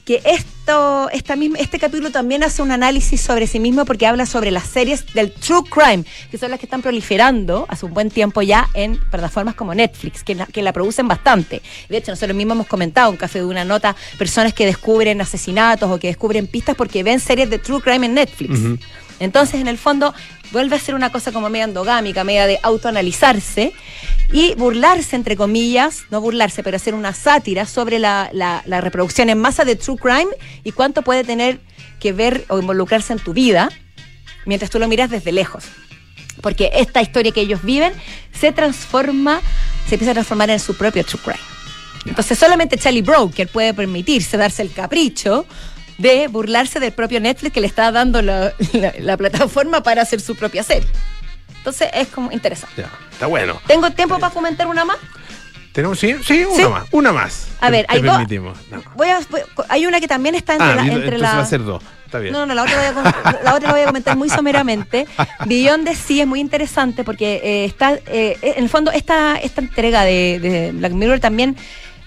[0.06, 0.22] que
[0.62, 4.52] esto, esta misma, este capítulo también hace un análisis sobre sí mismo porque habla sobre
[4.52, 8.44] las series del true crime, que son las que están proliferando hace un buen tiempo
[8.44, 11.64] ya en plataformas como Netflix, que, que la producen bastante.
[11.90, 15.90] De hecho, nosotros mismos hemos comentado un café de una nota, personas que descubren asesinatos
[15.90, 18.60] o que descubren pistas porque ven series de true crime en Netflix.
[19.22, 20.16] Entonces, en el fondo,
[20.52, 23.72] vuelve a ser una cosa como media endogámica, media de autoanalizarse
[24.34, 28.32] y burlarse, entre comillas, no burlarse, pero hacer una sátira sobre la,
[28.66, 30.32] reproducción en masa de True Crime
[30.64, 31.60] y cuánto puede tener
[32.00, 33.70] que ver o involucrarse en tu vida
[34.46, 35.66] mientras tú lo miras desde lejos.
[36.42, 37.94] Porque esta historia que ellos viven
[38.34, 39.40] se transforma,
[39.88, 41.52] se empieza a transformar en su propio True Crime.
[42.08, 45.46] Entonces solamente Charlie Broker puede permitirse darse el capricho
[45.98, 48.54] de burlarse del propio Netflix que le está dando la,
[49.18, 50.88] plataforma para hacer su propia serie.
[51.58, 52.86] Entonces es como interesante.
[53.12, 53.62] está bueno.
[53.68, 54.98] ¿Tengo tiempo para comentar una más?
[55.72, 56.88] ¿Tenemos, sí, sí, una más.
[56.92, 57.48] Una más.
[57.62, 58.18] A ver, hay dos.
[58.96, 59.20] Voy a,
[59.70, 60.86] hay una que también está entre ah, la.
[60.86, 61.36] Entre la...
[61.36, 61.82] va a ser dos.
[62.06, 62.34] Está bien.
[62.34, 65.08] No, no, la otra, voy a, la otra la voy a comentar muy someramente.
[65.46, 69.62] Beyond de sí es muy interesante porque eh, está, eh, en el fondo, esta, esta
[69.62, 71.56] entrega de, de Black Mirror también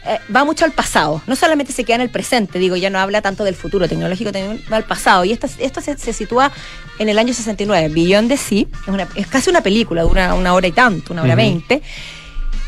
[0.07, 1.23] eh, va mucho al pasado.
[1.27, 4.31] No solamente se queda en el presente, digo, ya no habla tanto del futuro tecnológico,
[4.73, 5.25] va al pasado.
[5.25, 6.53] Y esto, esto se, sitúa
[6.99, 7.88] en el año 69.
[7.88, 8.69] Beyond de Sí
[9.14, 11.83] es, casi una película, dura una hora y tanto, una hora veinte.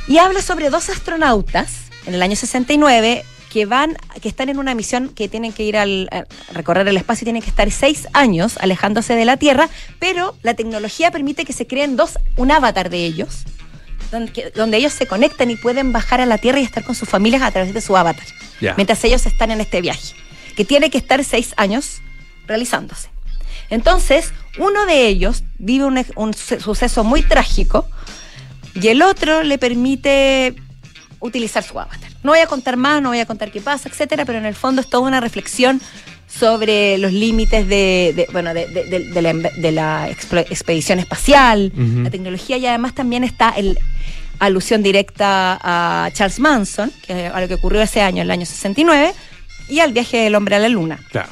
[0.09, 4.75] Y habla sobre dos astronautas en el año 69 que van, que están en una
[4.75, 6.09] misión que tienen que ir al
[6.53, 9.69] recorrer el espacio y tienen que estar seis años alejándose de la Tierra,
[9.99, 13.45] pero la tecnología permite que se creen dos, un avatar de ellos
[14.11, 17.43] donde, ellos se conectan y pueden bajar a la Tierra y estar con sus familias
[17.43, 18.27] a través de su avatar,
[18.77, 20.15] mientras ellos están en este viaje,
[20.57, 22.01] que tiene que estar seis años
[22.47, 23.09] realizándose.
[23.71, 27.89] Entonces, uno de ellos vive un, suceso muy trágico
[28.75, 30.55] y el otro le permite
[31.21, 32.11] utilizar su avatar.
[32.23, 34.55] No voy a contar más, no voy a contar qué pasa, etcétera, pero en el
[34.55, 35.81] fondo es toda una reflexión
[36.39, 43.51] sobre los límites de, bueno de, la, expedición espacial, la tecnología y además también está
[43.51, 43.79] el
[44.39, 49.13] alusión directa a Charles Manson, que a lo que ocurrió ese año, el año 69,
[49.69, 50.99] y al viaje del hombre a la luna.
[51.11, 51.29] Claro.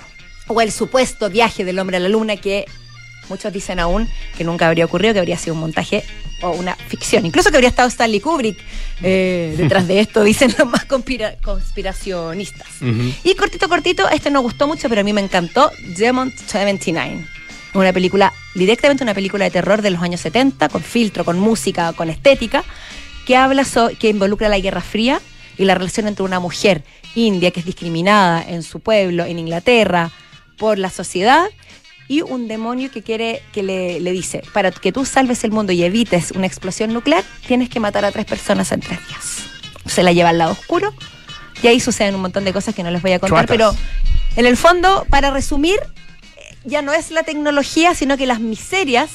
[0.47, 2.67] O el supuesto viaje del hombre a la luna que
[3.29, 6.05] muchos dicen aún que nunca habría ocurrido, que habría sido un montaje
[6.43, 7.25] o una ficción.
[7.27, 8.59] Incluso que habría estado Stanley Kubrick
[9.03, 12.69] eh, detrás de esto, dicen los más conspiracionistas.
[13.25, 17.27] Y cortito, cortito, este no gustó mucho, pero a mí me encantó, Demon 79.
[17.75, 21.93] Una película, directamente una película de terror de los años 70, con filtro, con música,
[21.93, 22.65] con estética,
[23.27, 23.65] que habla,
[23.99, 25.21] que involucra la Guerra Fría
[25.59, 26.85] y la relación entre una mujer
[27.15, 30.11] india que es discriminada en su pueblo, en Inglaterra,
[30.59, 31.47] por la sociedad,
[32.09, 35.73] y un demonio que quiere, que le, le, dice, para que tú salves el mundo
[35.73, 39.45] y evites una explosión nuclear, tienes que matar a tres personas en tres días.
[39.87, 40.95] Se la lleva al lado oscuro
[41.62, 43.75] y ahí suceden un montón de cosas que no les voy a contar, pero
[44.37, 45.79] en el fondo, para resumir,
[46.64, 49.11] ya no es la tecnología, sino que las miserias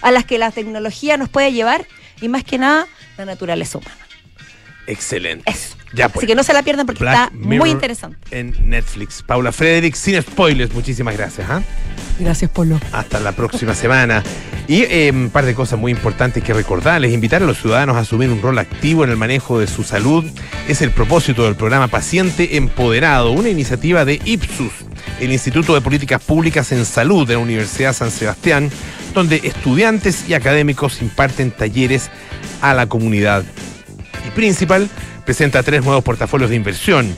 [0.00, 1.86] a las que la tecnología nos puede llevar
[2.20, 4.07] y más que nada la naturaleza humana.
[4.88, 5.50] Excelente.
[5.50, 5.76] Eso.
[5.92, 6.18] Ya pues.
[6.18, 8.16] Así que no se la pierdan porque está muy interesante.
[8.30, 9.22] En Netflix.
[9.22, 11.48] Paula Frederick, sin spoilers, muchísimas gracias.
[11.48, 11.62] ¿ah?
[12.18, 12.80] Gracias, Polo.
[12.92, 14.22] Hasta la próxima semana.
[14.66, 17.12] Y eh, un par de cosas muy importantes que recordarles.
[17.12, 20.24] Invitar a los ciudadanos a asumir un rol activo en el manejo de su salud.
[20.68, 24.72] Es el propósito del programa Paciente Empoderado, una iniciativa de Ipsus,
[25.20, 28.70] el Instituto de Políticas Públicas en Salud de la Universidad San Sebastián,
[29.14, 32.10] donde estudiantes y académicos imparten talleres
[32.60, 33.44] a la comunidad.
[34.38, 34.88] Principal,
[35.24, 37.16] presenta tres nuevos portafolios de inversión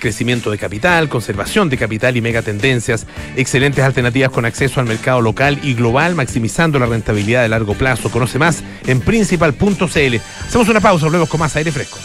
[0.00, 5.60] crecimiento de capital, conservación de capital y megatendencias, excelentes alternativas con acceso al mercado local
[5.62, 8.10] y global, maximizando la rentabilidad de largo plazo.
[8.10, 10.16] Conoce más en principal.cl.
[10.48, 11.98] Hacemos una pausa, luego con más aire fresco.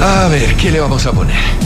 [0.00, 1.65] A ver, ¿qué le vamos a poner?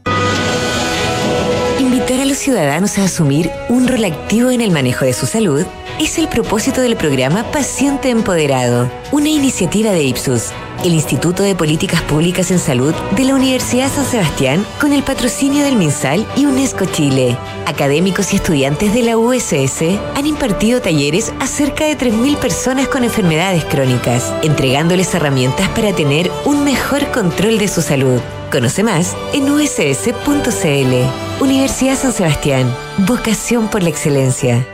[2.34, 5.64] Ciudadanos a asumir un rol activo en el manejo de su salud
[6.00, 10.50] es el propósito del programa Paciente Empoderado, una iniciativa de Ipsus
[10.84, 15.64] el Instituto de Políticas Públicas en Salud de la Universidad San Sebastián con el patrocinio
[15.64, 17.36] del MinSal y UNESCO Chile.
[17.66, 19.82] Académicos y estudiantes de la USS
[20.16, 26.30] han impartido talleres a cerca de 3.000 personas con enfermedades crónicas, entregándoles herramientas para tener
[26.44, 28.20] un mejor control de su salud.
[28.50, 31.42] Conoce más en uss.cl.
[31.42, 32.74] Universidad San Sebastián.
[32.98, 34.66] Vocación por la excelencia.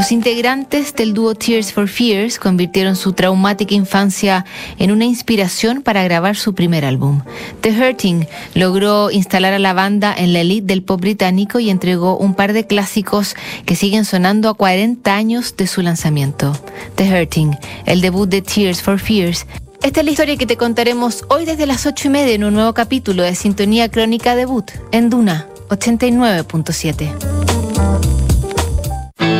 [0.00, 4.46] Los integrantes del dúo Tears for Fears convirtieron su traumática infancia
[4.78, 7.20] en una inspiración para grabar su primer álbum.
[7.60, 12.16] The Hurting logró instalar a la banda en la elite del pop británico y entregó
[12.16, 13.36] un par de clásicos
[13.66, 16.58] que siguen sonando a 40 años de su lanzamiento.
[16.94, 19.44] The Hurting, el debut de Tears for Fears,
[19.82, 22.54] esta es la historia que te contaremos hoy desde las 8 y media en un
[22.54, 27.39] nuevo capítulo de Sintonía Crónica Debut en Duna 89.7.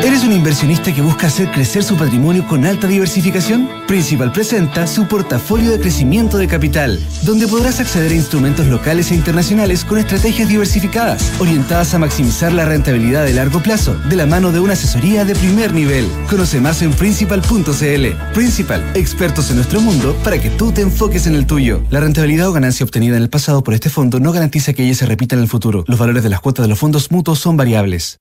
[0.03, 3.69] ¿Eres un inversionista que busca hacer crecer su patrimonio con alta diversificación?
[3.87, 9.15] Principal presenta su portafolio de crecimiento de capital, donde podrás acceder a instrumentos locales e
[9.15, 14.53] internacionales con estrategias diversificadas, orientadas a maximizar la rentabilidad de largo plazo, de la mano
[14.53, 16.09] de una asesoría de primer nivel.
[16.31, 18.33] Conoce más en principal.cl.
[18.33, 21.83] Principal, expertos en nuestro mundo para que tú te enfoques en el tuyo.
[21.91, 24.95] La rentabilidad o ganancia obtenida en el pasado por este fondo no garantiza que ella
[24.95, 25.85] se repita en el futuro.
[25.87, 28.19] Los valores de las cuotas de los fondos mutuos son variables.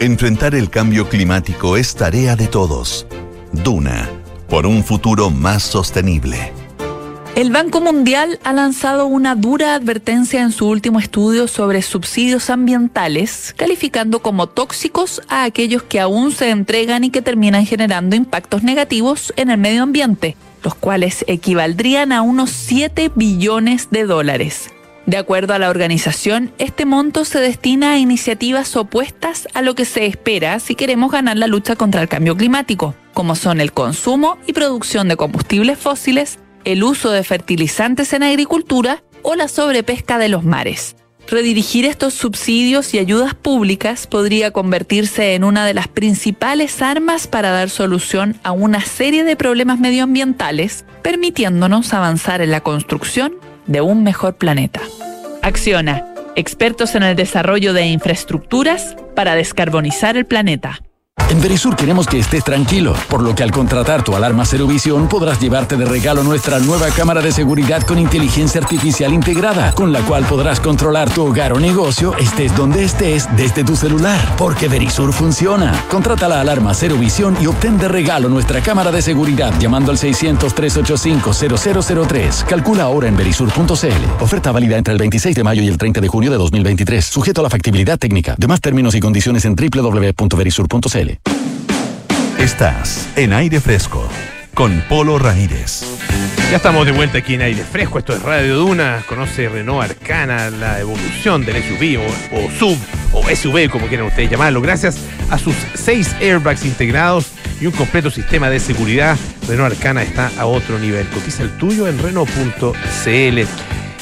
[0.00, 3.06] Enfrentar el cambio climático es tarea de todos.
[3.52, 4.10] Duna,
[4.46, 6.52] por un futuro más sostenible.
[7.34, 13.54] El Banco Mundial ha lanzado una dura advertencia en su último estudio sobre subsidios ambientales,
[13.56, 19.32] calificando como tóxicos a aquellos que aún se entregan y que terminan generando impactos negativos
[19.36, 24.68] en el medio ambiente, los cuales equivaldrían a unos 7 billones de dólares.
[25.06, 29.84] De acuerdo a la organización, este monto se destina a iniciativas opuestas a lo que
[29.84, 34.36] se espera si queremos ganar la lucha contra el cambio climático, como son el consumo
[34.48, 40.28] y producción de combustibles fósiles, el uso de fertilizantes en agricultura o la sobrepesca de
[40.28, 40.96] los mares.
[41.28, 47.50] Redirigir estos subsidios y ayudas públicas podría convertirse en una de las principales armas para
[47.50, 53.34] dar solución a una serie de problemas medioambientales, permitiéndonos avanzar en la construcción
[53.66, 54.80] de un mejor planeta.
[55.42, 60.80] Acciona, expertos en el desarrollo de infraestructuras para descarbonizar el planeta.
[61.28, 65.08] En Verisur queremos que estés tranquilo, por lo que al contratar tu alarma Cero Visión
[65.08, 70.02] podrás llevarte de regalo nuestra nueva cámara de seguridad con inteligencia artificial integrada, con la
[70.02, 75.12] cual podrás controlar tu hogar o negocio estés donde estés desde tu celular, porque Verisur
[75.12, 75.72] funciona.
[75.90, 79.98] Contrata la alarma Cero Visión y obtén de regalo nuestra cámara de seguridad llamando al
[79.98, 82.44] 600-385-0003.
[82.44, 84.22] Calcula ahora en verisur.cl.
[84.22, 87.40] Oferta válida entre el 26 de mayo y el 30 de junio de 2023, sujeto
[87.40, 88.36] a la factibilidad técnica.
[88.38, 91.05] Demás términos y condiciones en www.verisur.cl.
[92.38, 94.08] Estás en aire fresco
[94.54, 95.82] con Polo Ramírez.
[96.50, 97.98] Ya estamos de vuelta aquí en aire fresco.
[97.98, 99.02] Esto es Radio Duna.
[99.08, 102.00] Conoce Renault Arcana, la evolución del SUV
[102.32, 102.78] o, sub
[103.12, 104.60] o SUV, como quieran ustedes llamarlo.
[104.60, 104.98] Gracias
[105.30, 107.26] a sus seis airbags integrados
[107.60, 109.16] y un completo sistema de seguridad,
[109.48, 111.06] Renault Arcana está a otro nivel.
[111.08, 113.38] Cotiza el tuyo en Renault.cl.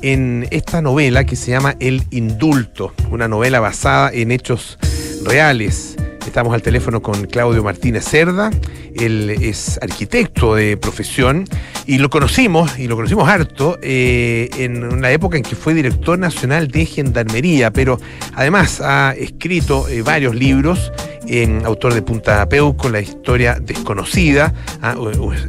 [0.00, 4.78] en esta novela que se llama El Indulto, una novela basada en hechos
[5.22, 5.96] reales.
[6.30, 8.52] Estamos al teléfono con Claudio Martínez Cerda.
[8.94, 11.44] Él es arquitecto de profesión
[11.86, 16.16] y lo conocimos, y lo conocimos harto, eh, en una época en que fue director
[16.20, 17.98] nacional de Gendarmería, pero
[18.36, 20.92] además ha escrito eh, varios libros,
[21.26, 24.94] en autor de Punta Peuco, La historia desconocida, ah,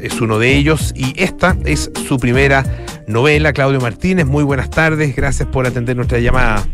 [0.02, 2.66] es uno de ellos, y esta es su primera
[3.06, 3.54] novela.
[3.54, 6.66] Claudio Martínez, muy buenas tardes, gracias por atender nuestra llamada.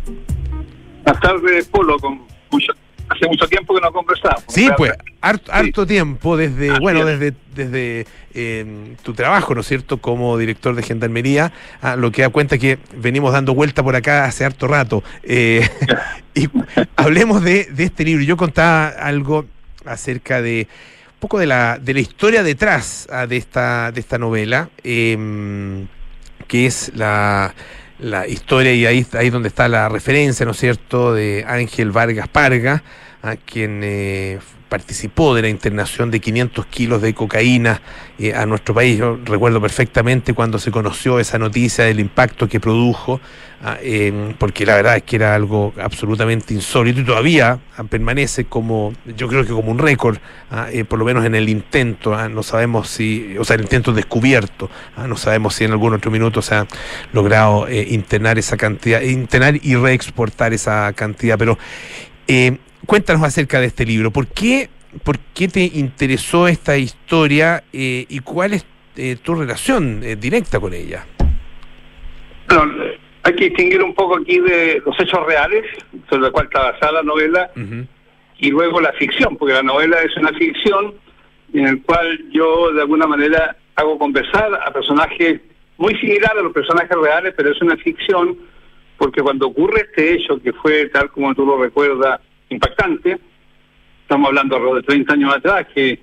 [1.03, 2.71] Buenas tardes, Polo, con mucho
[3.09, 4.43] hace mucho tiempo que no conversamos.
[4.47, 10.37] Sí, pues, harto, tiempo, desde, bueno, desde, desde em, tu trabajo, ¿no es cierto?, como
[10.37, 11.51] director de Gendarmería,
[11.81, 15.03] a lo que da cuenta que venimos dando vuelta por acá hace harto rato.
[15.23, 15.67] Eh,
[16.35, 16.49] y
[16.95, 18.23] hablemos de, este libro.
[18.23, 19.45] Yo contaba algo
[19.85, 20.67] acerca de
[21.13, 25.87] un poco de la, de la historia detrás ah, de, esta, de esta novela, em,
[26.47, 27.55] que es la
[27.99, 32.27] la historia y ahí, ahí donde está la referencia, ¿no es cierto?, de Ángel Vargas
[32.27, 32.83] Parga,
[33.21, 37.81] a quien eh, participó de la internación de 500 kilos de cocaína
[38.19, 38.97] eh, a nuestro país.
[38.97, 43.19] Yo recuerdo perfectamente cuando se conoció esa noticia del impacto que produjo,
[43.63, 43.77] ah,
[44.37, 49.27] porque la verdad es que era algo absolutamente insólito y todavía ah, permanece como, yo
[49.27, 50.17] creo que como un récord,
[50.51, 53.93] ah, eh, por lo menos en el intento, no sabemos si, o sea, el intento
[53.93, 54.69] descubierto,
[55.07, 56.67] no sabemos si en algún otro minuto se ha
[57.13, 61.57] logrado eh, internar esa cantidad, internar y reexportar esa cantidad, pero
[62.87, 64.09] cuéntanos acerca de este libro.
[64.09, 64.69] ¿Por qué,
[65.03, 68.65] por qué te interesó esta historia eh, y cuál es
[68.95, 71.05] eh, tu relación eh, directa con ella?
[72.47, 72.73] Bueno,
[73.23, 75.65] hay que distinguir un poco aquí de los hechos reales,
[76.09, 77.51] sobre los cuales está basada la novela,
[78.39, 80.93] y luego la ficción, porque la novela es una ficción
[81.53, 85.41] en el cual yo de alguna manera hago conversar a personajes
[85.77, 88.37] muy similares a los personajes reales, pero es una ficción
[88.97, 92.19] porque cuando ocurre este hecho, que fue tal como tú lo recuerdas,
[92.49, 93.17] impactante.
[94.01, 95.99] Estamos hablando de 30 años atrás, que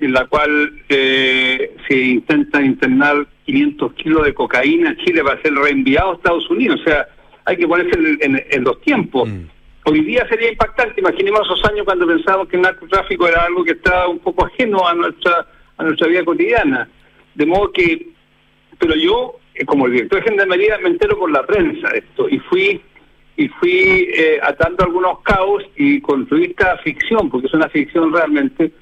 [0.00, 5.54] en la cual eh, se intenta internar 500 kilos de cocaína en Chile para ser
[5.54, 6.80] reenviado a Estados Unidos.
[6.80, 7.08] O sea,
[7.44, 9.28] hay que ponerse en, los tiempos.
[9.28, 9.44] Mm.
[9.86, 11.00] Hoy día sería impactante.
[11.00, 14.86] Imaginemos esos años cuando pensábamos que el narcotráfico era algo que estaba un poco ajeno
[14.86, 15.46] a nuestra
[15.78, 16.88] a nuestra vida cotidiana.
[17.34, 18.08] De modo que,
[18.78, 22.28] pero yo, eh, como el director de Gendarmería, me entero por la prensa de esto
[22.28, 22.80] y fui
[23.38, 28.72] y fui eh, atando algunos caos y construí esta ficción, porque es una ficción realmente,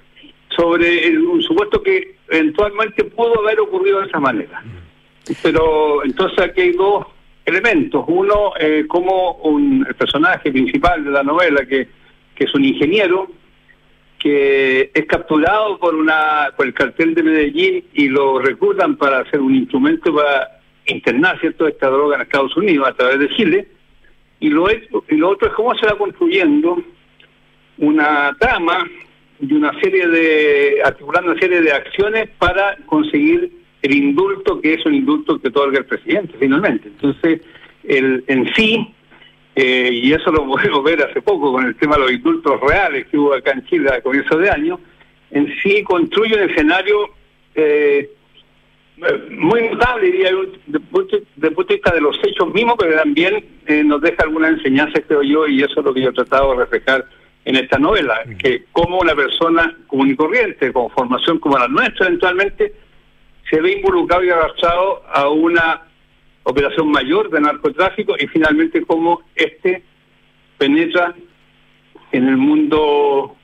[0.48, 4.64] sobre un supuesto que eventualmente pudo haber ocurrido de esa manera.
[5.42, 7.06] Pero entonces aquí hay dos
[7.44, 8.02] elementos.
[8.08, 11.88] Uno, eh, como un, el personaje principal de la novela, que,
[12.34, 13.30] que es un ingeniero,
[14.18, 19.38] que es capturado por, una, por el cartel de Medellín y lo reclutan para hacer
[19.38, 23.75] un instrumento para internar cierto esta droga en Estados Unidos a través de Chile
[24.40, 26.82] y lo, y lo otro es cómo se va construyendo
[27.78, 28.86] una trama
[29.40, 33.50] y una serie de, articulando una serie de acciones para conseguir
[33.82, 36.88] el indulto, que es un indulto que otorga el presidente finalmente.
[36.88, 37.40] Entonces,
[37.84, 38.94] el, en sí,
[39.54, 43.06] eh, y eso lo podemos ver hace poco con el tema de los indultos reales
[43.06, 44.80] que hubo acá en Chile a comienzos de año,
[45.30, 47.10] en sí construye un escenario
[47.54, 48.10] eh,
[49.30, 53.84] muy notable, diría yo, desde punto de vista de los hechos mismos, pero también eh,
[53.84, 56.64] nos deja alguna enseñanza, creo yo, y eso es lo que yo he tratado de
[56.64, 57.04] reflejar
[57.44, 62.06] en esta novela, que como una persona común y corriente, con formación como la nuestra
[62.06, 62.72] eventualmente,
[63.48, 65.82] se ve involucrado y arrastrado a una
[66.42, 69.84] operación mayor de narcotráfico y finalmente cómo este
[70.58, 71.14] penetra
[72.12, 73.36] en el mundo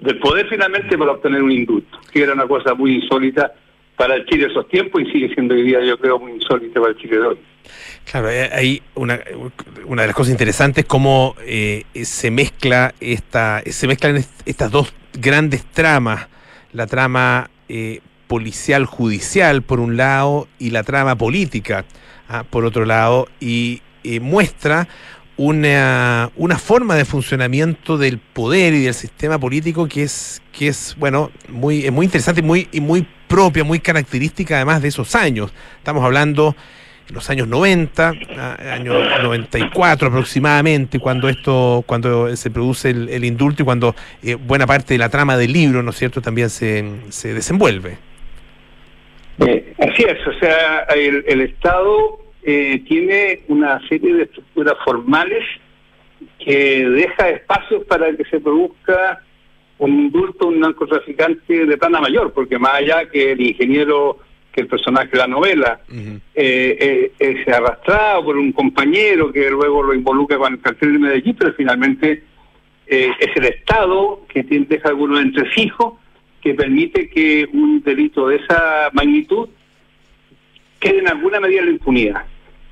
[0.00, 3.52] del poder finalmente para obtener un indulto, que era una cosa muy insólita
[4.00, 6.94] para el Chile esos tiempos y sigue siendo hoy día, yo creo, muy insólito para
[6.94, 7.38] el Chile de hoy.
[8.10, 9.20] Claro, eh, hay una,
[9.84, 15.66] una de las cosas interesantes cómo eh, se mezcla esta, se mezclan estas dos grandes
[15.66, 16.28] tramas,
[16.72, 21.84] la trama eh, policial judicial por un lado y la trama política
[22.26, 23.82] ah, por otro lado y
[24.22, 24.88] muestra
[25.40, 30.94] una, una forma de funcionamiento del poder y del sistema político que es, que es
[30.98, 35.50] bueno, muy, muy interesante y muy, y muy propia, muy característica además de esos años.
[35.78, 36.54] Estamos hablando
[37.08, 38.12] en los años 90,
[38.70, 44.92] año 94 aproximadamente, cuando esto, cuando se produce el, indulto y cuando eh, buena parte
[44.92, 47.96] de la trama del libro, ¿no es cierto?, también se, se desenvuelve.
[49.38, 55.44] Eh, así es, o sea, el Estado eh, tiene una serie de estructuras formales
[56.38, 59.22] que deja espacios para que se produzca
[59.80, 64.18] un indulto, un narcotraficante de plana mayor, porque más allá que el ingeniero,
[64.52, 69.48] que el personaje de la novela, eh, eh, eh, se arrastrado por un compañero que
[69.50, 72.24] luego lo involucra con el cartel de Medellín, pero finalmente
[72.86, 75.94] es el Estado que tiene, deja algunos entresijos
[76.42, 79.48] que permite que un delito de esa magnitud
[80.80, 82.24] quede en alguna medida en la impunidad.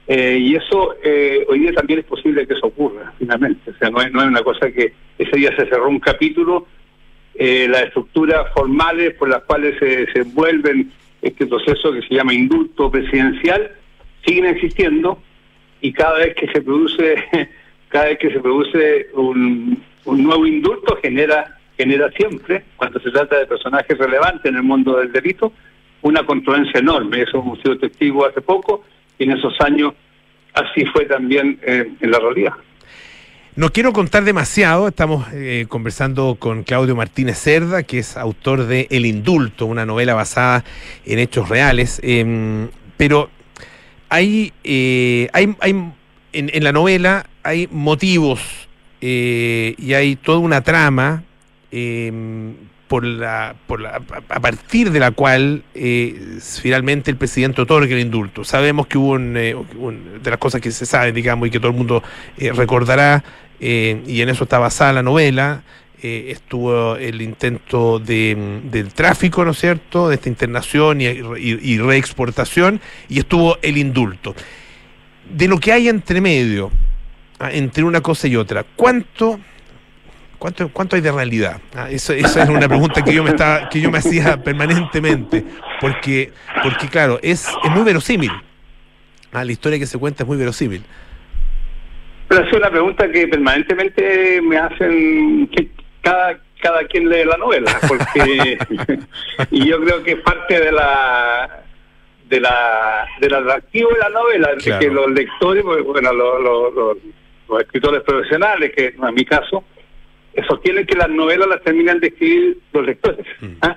[0.08, 3.70] Eh, y eso eh, hoy día también es posible que eso ocurra, finalmente.
[3.70, 6.66] O sea, no es, no es una cosa que ese día se cerró un capítulo,
[7.34, 10.90] eh, las estructuras formales por las cuales se, se envuelven
[11.20, 13.72] este proceso que se llama indulto presidencial
[14.24, 15.22] siguen existiendo
[15.80, 17.16] y cada vez que se produce
[17.88, 23.38] cada vez que se produce un, un nuevo indulto genera genera siempre cuando se trata
[23.38, 25.52] de personajes relevantes en el mundo del delito
[26.02, 28.84] una controversia enorme eso hemos sido testigos hace poco
[29.18, 29.94] y en esos años
[30.54, 32.54] así fue también eh, en la realidad.
[33.58, 38.86] No quiero contar demasiado, estamos eh, conversando con Claudio Martínez Cerda, que es autor de
[38.88, 40.64] El Indulto, una novela basada
[41.04, 43.30] en hechos reales, eh, pero
[44.10, 45.92] hay, eh, hay, hay en,
[46.54, 48.68] en, la novela hay motivos
[49.00, 51.24] y hay toda una trama
[52.88, 58.00] por la, por la, a partir de la cual eh, finalmente el presidente otorga el
[58.00, 58.44] indulto.
[58.44, 61.70] Sabemos que hubo eh, un, de las cosas que se saben, digamos, y que todo
[61.70, 62.02] el mundo
[62.38, 63.22] eh, recordará,
[63.60, 65.64] y en eso está basada la novela,
[66.00, 73.18] estuvo el intento de, del tráfico, ¿no es cierto?, de esta internación y reexportación, y
[73.18, 74.36] estuvo el indulto.
[75.28, 76.70] De lo que hay entre medio,
[77.40, 79.40] ah, entre una cosa y otra, ¿cuánto
[80.38, 81.60] ¿Cuánto, ¿Cuánto hay de realidad?
[81.74, 85.44] Ah, eso, esa es una pregunta que yo me estaba, que yo me hacía permanentemente,
[85.80, 86.32] porque,
[86.62, 88.30] porque claro, es, es muy verosímil.
[89.32, 90.84] Ah, la historia que se cuenta es muy verosímil.
[92.28, 95.70] Pero es una pregunta que permanentemente me hacen que
[96.02, 98.58] cada, cada quien lee la novela, porque
[99.50, 101.64] y yo creo que es parte de la
[102.28, 104.80] de la del atractivo de la novela, claro.
[104.80, 106.96] que los lectores, bueno, los, los, los,
[107.48, 109.64] los escritores profesionales, que en mi caso,
[110.46, 113.26] sostienen que las novelas las terminan de escribir los lectores.
[113.40, 113.46] Mm.
[113.62, 113.76] ¿ah?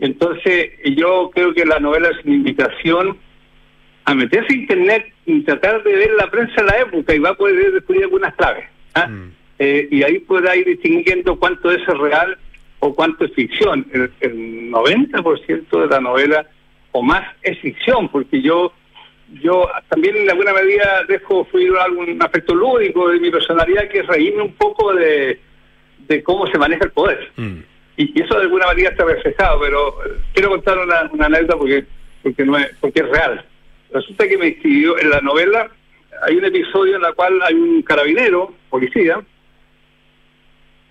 [0.00, 3.18] Entonces, yo creo que la novela es una invitación
[4.04, 7.30] a meterse a internet y tratar de ver la prensa de la época y va
[7.30, 8.64] a poder descubrir algunas claves.
[8.94, 9.06] ¿ah?
[9.06, 9.32] Mm.
[9.58, 12.36] Eh, y ahí podrá ir distinguiendo cuánto es real
[12.80, 13.86] o cuánto es ficción.
[13.92, 16.46] El, el 90% de la novela
[16.90, 18.72] o más es ficción, porque yo
[19.40, 24.06] yo también en alguna medida dejo fluir algún aspecto lúdico de mi personalidad que es
[24.06, 25.40] reírme un poco de
[26.08, 27.30] de cómo se maneja el poder.
[27.36, 27.58] Mm.
[27.96, 29.96] Y, y, eso de alguna manera está reflejado, pero
[30.32, 31.84] quiero contar una, una anécdota porque
[32.22, 33.44] porque no es porque es real.
[33.92, 35.70] Resulta que me escribió en la novela
[36.22, 39.20] hay un episodio en el cual hay un carabinero, policía,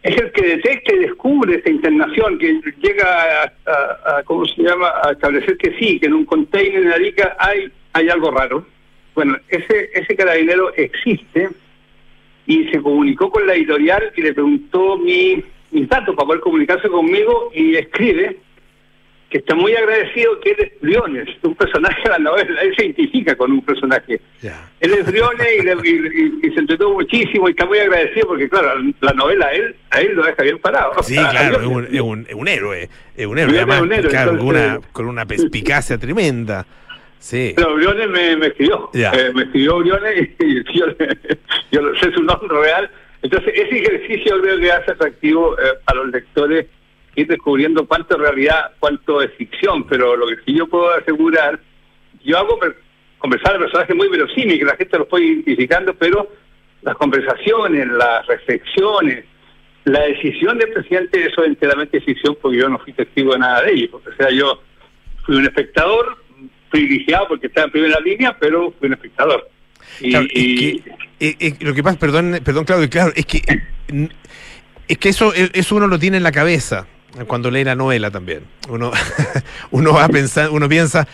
[0.03, 4.63] es el que detecta y descubre esta internación, que llega a, a, a, ¿cómo se
[4.63, 8.65] llama?, a establecer que sí, que en un container en Arica hay, hay algo raro.
[9.13, 11.49] Bueno, ese, ese carabinero existe,
[12.51, 15.41] y se comunicó con la editorial y le preguntó mi,
[15.71, 18.39] mis datos para poder comunicarse conmigo y escribe
[19.29, 22.87] que está muy agradecido que él es Briones, un personaje de la novela, él se
[22.87, 24.19] identifica con un personaje.
[24.41, 24.69] Yeah.
[24.81, 28.49] Él es Briones y, le, y, y, se entretuvo muchísimo y está muy agradecido porque,
[28.49, 31.01] claro, la novela a él, a él lo deja bien parado.
[31.03, 34.31] Sí, claro, es un, es, un, un, héroe, es un héroe, además, un héroe claro,
[34.31, 36.65] entonces, con, una, con una perspicacia tremenda.
[37.21, 37.53] Sí.
[37.55, 38.89] Pero Briones me, me escribió.
[38.93, 39.11] Yeah.
[39.13, 40.85] Eh, me escribió Briones y yo,
[41.71, 42.89] yo sé su nombre real.
[43.21, 46.65] Entonces, ese ejercicio creo que hace atractivo eh, a los lectores
[47.15, 49.85] ir descubriendo cuánto es realidad, cuánto es ficción.
[49.85, 51.59] Pero lo que sí yo puedo asegurar,
[52.23, 52.57] yo hago
[53.19, 56.27] conversar de personajes muy verosímiles, que la gente los fue identificando, pero
[56.81, 59.25] las conversaciones, las reflexiones,
[59.83, 63.61] la decisión del presidente, eso es enteramente ficción, porque yo no fui testigo de nada
[63.61, 64.01] de ello.
[64.03, 64.59] O sea, yo
[65.23, 66.17] fui un espectador
[66.71, 69.49] privilegiado porque estaba en primera línea, pero fui un espectador.
[69.99, 70.77] Y, claro, y...
[70.77, 73.41] Es que, eh, eh, lo que pasa, perdón, perdón, Claudio, claro, es que
[74.87, 76.87] es que eso, eso uno lo tiene en la cabeza
[77.27, 78.43] cuando lee la novela también.
[78.69, 78.91] Uno,
[79.71, 81.07] uno va a pensar, uno piensa,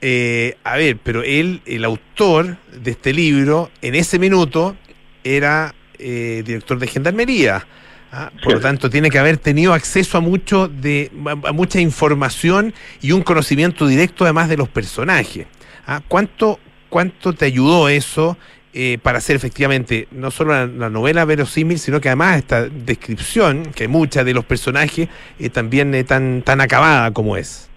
[0.00, 4.76] eh, a ver, pero él, el autor de este libro, en ese minuto
[5.24, 7.66] era eh, director de gendarmería.
[8.12, 8.30] ¿Ah?
[8.42, 11.10] Por lo tanto, tiene que haber tenido acceso a mucho de
[11.44, 15.46] a mucha información y un conocimiento directo además de los personajes.
[15.86, 16.00] ¿ah?
[16.08, 18.36] ¿Cuánto, ¿Cuánto te ayudó eso
[18.74, 23.72] eh, para hacer efectivamente no solo la, la, novela verosímil, sino que además esta descripción,
[23.74, 27.68] que mucha de los personajes eh, también eh, tan, tan acabada como es?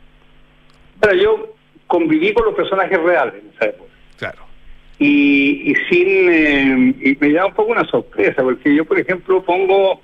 [0.99, 1.55] Bueno, yo
[1.88, 3.91] conviví con los personajes reales en esa época.
[4.17, 4.45] Claro.
[4.99, 9.43] Y, y sin eh, y me da un poco una sorpresa, porque yo, por ejemplo,
[9.43, 9.99] pongo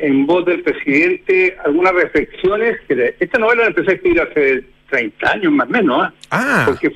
[0.00, 5.30] en voz del presidente algunas reflexiones que esta novela la empecé a escribir hace 30
[5.32, 6.12] años más o menos, ¿ah?
[6.30, 6.90] Ah, porque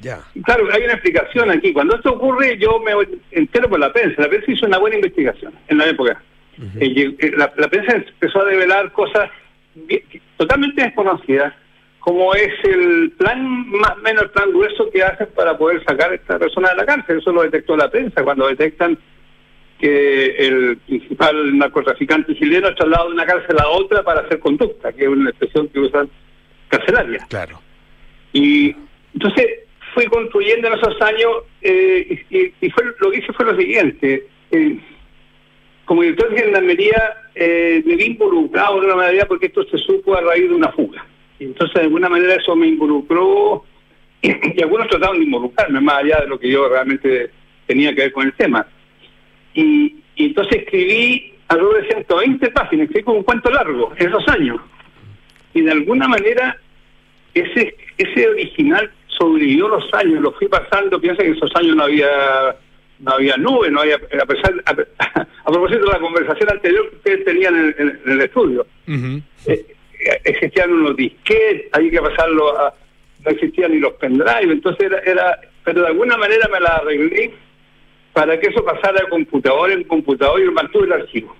[0.00, 0.18] ya.
[0.44, 1.72] Claro, hay una explicación aquí.
[1.72, 2.92] Cuando esto ocurre, yo me
[3.32, 4.22] entero por la prensa.
[4.22, 6.22] La prensa hizo una buena investigación en la época.
[6.78, 9.30] Eh, eh, la, la prensa empezó a develar cosas
[9.74, 10.02] bien-
[10.36, 11.54] totalmente desconocidas,
[11.98, 16.12] como es el plan, más o menos el plan grueso que hacen para poder sacar
[16.12, 17.18] a esta persona de la cárcel.
[17.18, 18.98] Eso lo detectó la prensa cuando detectan
[19.80, 24.92] que el principal narcotraficante chileno ha trasladado de una cárcel a otra para hacer conducta,
[24.92, 26.10] que es una expresión que usan
[26.68, 27.26] carcelaria.
[27.28, 27.60] Claro.
[28.32, 28.76] Y
[29.14, 29.46] entonces
[29.94, 31.30] fui construyendo en esos años
[31.62, 34.26] eh, y, fue lo que hice fue lo siguiente.
[34.50, 34.78] eh,
[35.90, 40.16] como director de gendarmería eh, me vi involucrado de una manera porque esto se supo
[40.16, 41.04] a raíz de una fuga.
[41.36, 43.64] Y entonces de alguna manera eso me involucró
[44.22, 47.30] y, algunos trataron de involucrarme más allá de lo que yo realmente
[47.66, 48.64] tenía que ver con el tema.
[49.54, 54.26] Y, y entonces escribí alrededor de 120 páginas, escribí como un cuento largo en esos
[54.28, 54.60] años.
[55.54, 56.56] Y de alguna manera
[57.34, 61.84] ese ese original sobrevivió los años, lo fui pasando, piensa que en esos años no
[61.84, 62.08] había
[63.00, 64.70] no había nube, no había a pesar a,
[65.44, 69.20] a propósito de la conversación anterior que ustedes tenían en, en- en el estudio, Ujú.
[69.46, 69.66] eh,
[70.24, 72.74] existían unos disquetes, había que pasarlo a
[73.24, 77.34] no existían ni los pendrive, entonces era, era pero de alguna manera me la arreglé
[78.12, 81.36] para que eso pasara de computador en computador y lo mantuve el archivo.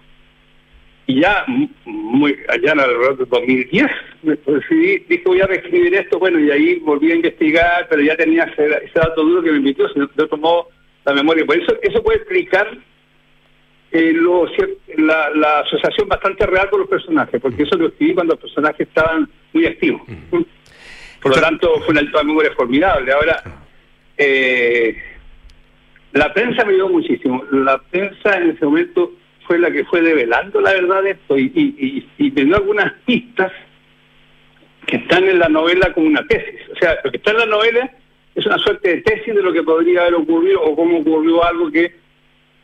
[1.07, 1.45] Y ya,
[1.85, 3.91] muy, allá en alrededor del 2010,
[4.23, 8.16] me decidí, dije voy a reescribir esto, bueno, y ahí volví a investigar, pero ya
[8.16, 10.68] tenía ese, ese dato duro que me invitó, de otro modo,
[11.05, 11.45] la memoria.
[11.45, 12.79] Por eso, eso puede explicar
[13.91, 14.47] eh, lo,
[14.99, 18.87] la, la asociación bastante real con los personajes, porque eso lo escribí cuando los personajes
[18.87, 20.03] estaban muy activos.
[21.21, 23.12] Por lo tanto, fue una alta memoria formidable.
[23.12, 23.43] Ahora,
[24.16, 24.97] eh,
[26.13, 27.45] la prensa me ayudó muchísimo.
[27.51, 29.13] La prensa en ese momento
[29.47, 32.93] fue la que fue develando la verdad de esto y, y, y, y dio algunas
[33.05, 33.53] pistas
[34.87, 36.61] que están en la novela como una tesis.
[36.73, 37.91] O sea, lo que está en la novela
[38.35, 41.71] es una suerte de tesis de lo que podría haber ocurrido o cómo ocurrió algo
[41.71, 41.95] que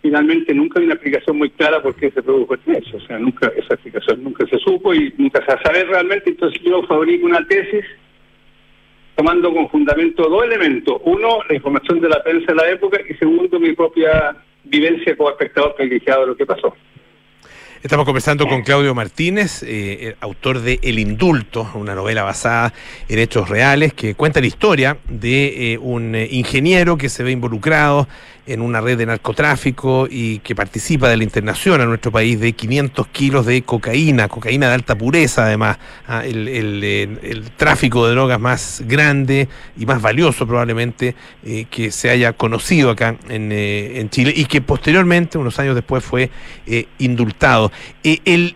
[0.03, 2.97] finalmente nunca hay una explicación muy clara por qué se produjo este hecho.
[2.97, 6.31] O sea, nunca esa explicación nunca se supo y nunca se va a saber realmente.
[6.31, 7.85] Entonces yo fabrico una tesis
[9.17, 11.01] tomando con fundamento dos elementos.
[11.05, 15.31] Uno, la información de la prensa de la época y segundo, mi propia vivencia como
[15.31, 16.75] espectador privilegiado de lo que pasó.
[17.83, 22.73] Estamos conversando con Claudio Martínez, eh, eh, autor de El Indulto, una novela basada
[23.09, 28.09] en hechos reales que cuenta la historia de eh, un ingeniero que se ve involucrado
[28.47, 32.53] en una red de narcotráfico y que participa de la internación a nuestro país de
[32.53, 36.49] 500 kilos de cocaína, cocaína de alta pureza además, ah, el,
[36.83, 42.33] eh, el tráfico de drogas más grande y más valioso probablemente eh, que se haya
[42.35, 46.31] conocido acá en, eh, en Chile y que posteriormente, unos años después, fue
[46.99, 47.73] indultado.
[48.03, 48.55] El,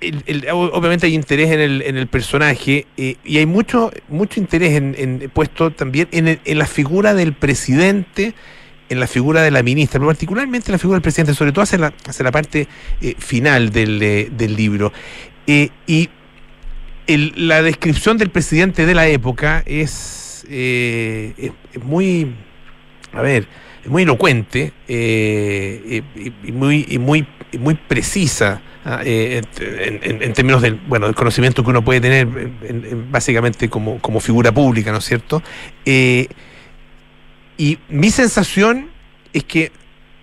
[0.00, 4.72] el- el- obviamente hay interés en el, en el personaje y hay mucho mucho interés
[4.74, 8.34] en, en- puesto también en, en la figura del presidente
[8.88, 11.62] en la figura de la ministra, pero particularmente en la figura del presidente, sobre todo
[11.62, 12.68] hacia la, hacia la parte
[13.00, 14.92] eh, final del, eh, del libro.
[15.46, 16.08] Eh, y
[17.06, 21.32] la descripción del presidente de la época es, eh,
[21.72, 22.34] es- muy,
[23.12, 23.46] a ver,
[23.84, 26.02] es muy elocuente y,
[26.52, 27.26] muy, muy,
[27.58, 33.12] muy precisa ah, en, términos del, bueno, del conocimiento que uno puede tener en- en-
[33.12, 35.42] básicamente como, como figura pública, ¿no es cierto?
[37.58, 38.90] Eh, y mi sensación
[39.32, 39.72] es que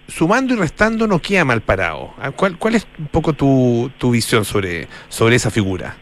[0.07, 2.13] sumando y restando no queda mal parado.
[2.19, 5.95] Ah, ¿Cuál, cuál es un poco tu, tu visión sobre, sobre esa figura?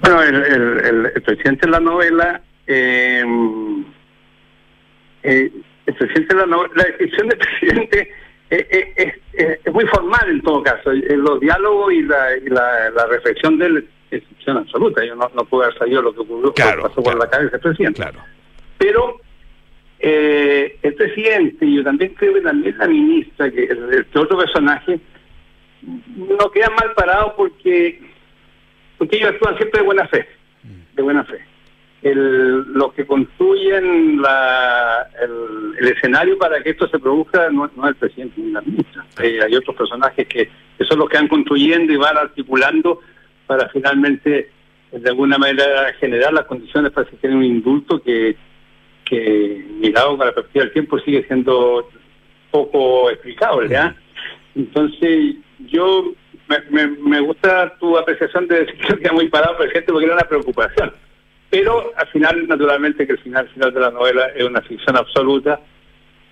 [0.00, 3.22] Bueno, el, el- el- el presidente de la novela, eh,
[5.22, 5.50] eh,
[5.86, 8.10] el presidente de la novela, la descripción del presidente
[8.50, 10.92] eh, eh, es, es- es muy formal en todo caso.
[10.92, 15.04] Eh, Los diálogos y la, y la, la reflexión de él es absoluta.
[15.04, 17.60] Yo no, no puedo haber sabido lo que ocurrió, que pasó por la cabeza del
[17.60, 18.02] presidente.
[18.02, 18.20] Claro.
[18.78, 19.20] Pero
[20.06, 25.00] eh, el presidente, y yo también creo que también la ministra, que el otro personaje,
[25.80, 28.02] no queda mal parado porque
[28.98, 30.28] porque ellos actúan siempre de buena fe,
[30.94, 31.38] de buena fe.
[32.02, 37.88] El, los que construyen la, el, escenario para que esto se produzca no, no es
[37.88, 39.06] el presidente ni la ministra.
[39.22, 40.50] Eh, hay otros personajes que,
[40.86, 43.00] son los que van construyendo y van articulando
[43.46, 44.50] para finalmente,
[44.92, 48.36] de alguna manera, generar las condiciones para que se tenga un indulto que,
[49.04, 51.88] que mirado con la perspectiva del tiempo, sigue siendo
[52.50, 53.68] poco explicable.
[53.68, 53.94] ¿ya?
[54.54, 55.36] Entonces,
[55.66, 56.12] yo
[56.48, 60.28] me, me, me gusta tu apreciación de decir que muy parado presidente porque era una
[60.28, 60.92] preocupación.
[61.50, 65.60] pero al final, naturalmente, que el final, final de la novela es una ficción absoluta.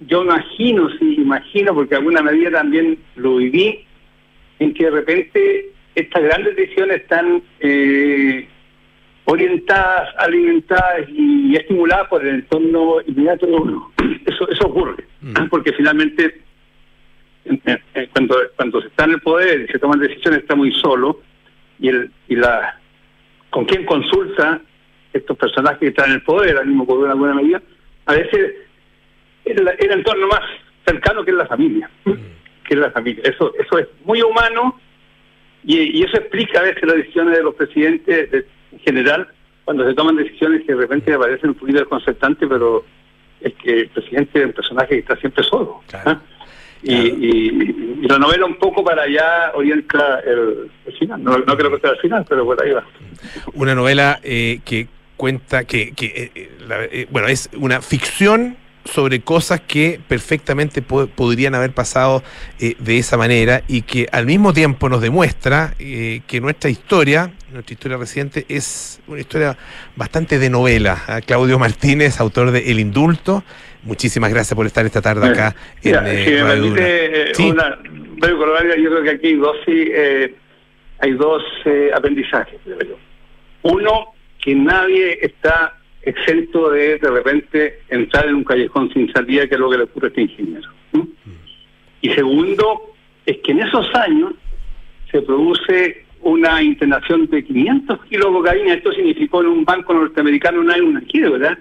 [0.00, 3.84] Yo imagino, sí, imagino, porque alguna medida también lo viví,
[4.58, 8.48] en que de repente estas grandes decisiones están eh,
[9.24, 13.92] orientadas, alimentadas y estimuladas por el entorno inmediato de uno.
[14.26, 15.04] Eso, eso ocurre,
[15.50, 16.42] porque finalmente
[18.12, 21.20] cuando, cuando se está en el poder y se toman decisiones está muy solo
[21.80, 22.78] y, el, y la
[23.50, 24.60] con quién consulta
[25.12, 27.60] estos personajes que están en el poder, al mismo poder en alguna medida,
[28.06, 28.54] a veces
[29.44, 30.40] el, el entorno más
[30.86, 33.22] cercano que es la familia, que es la familia.
[33.24, 34.80] Eso, eso es muy humano
[35.64, 39.28] y, y eso explica a veces las decisiones de los presidentes en general,
[39.64, 42.84] cuando se toman decisiones que de repente aparecen un poquito desconcertantes, pero
[43.40, 45.80] es que el presidente es un personaje que está siempre solo.
[45.92, 46.20] ¿ah?
[46.82, 51.22] Y, y, y, la novela un poco para allá orienta el, el final.
[51.22, 52.84] No, no, creo que sea el final, pero por ahí va.
[53.54, 59.20] Una novela eh, que cuenta que, que eh, la, eh, bueno, es una ficción sobre
[59.20, 62.22] cosas que perfectamente po podrían haber pasado
[62.58, 67.32] eh, de esa manera y que al mismo tiempo nos demuestra eh, que nuestra historia,
[67.52, 69.56] nuestra historia reciente, es una historia
[69.96, 71.02] bastante de novela.
[71.06, 73.44] A Claudio Martínez, autor de El Indulto,
[73.82, 77.50] muchísimas gracias por estar esta tarde acá Mira, en eh, si me permite ¿Sí?
[77.50, 77.78] una
[78.18, 79.90] breve yo creo que aquí dos, sí,
[80.98, 81.42] hay dos
[81.94, 82.60] aprendizajes.
[83.62, 89.54] Uno, que nadie está exento de de repente entrar en un callejón sin salida, que
[89.54, 90.68] es lo que le ocurre a este ingeniero.
[92.00, 92.94] Y segundo,
[93.24, 94.32] es que en esos años
[95.10, 100.62] se produce una internación de 500 kilos de cocaína, esto significó en un banco norteamericano
[100.62, 101.58] no hay una ¿verdad?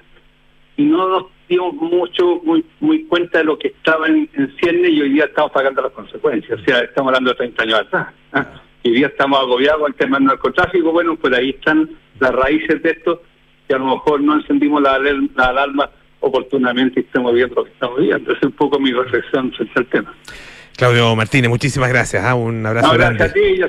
[0.77, 4.89] Y no nos dimos mucho, muy muy cuenta de lo que estaba en, en cierne
[4.89, 8.07] y hoy día estamos pagando las consecuencias, o sea, estamos hablando de 30 años atrás.
[8.33, 8.61] ¿ah?
[8.83, 11.89] Y hoy día estamos agobiados el tema del narcotráfico, bueno, pues ahí están
[12.19, 13.21] las raíces de esto
[13.71, 17.71] que a lo mejor no encendimos la, la alarma oportunamente y estamos viendo lo que
[17.71, 18.33] estamos viendo.
[18.33, 20.13] Es un poco mi reflexión sobre el tema.
[20.75, 22.25] Claudio Martínez, muchísimas gracias.
[22.25, 22.33] ¿eh?
[22.33, 23.19] Un abrazo no, grande.
[23.19, 23.61] Gracias a ti,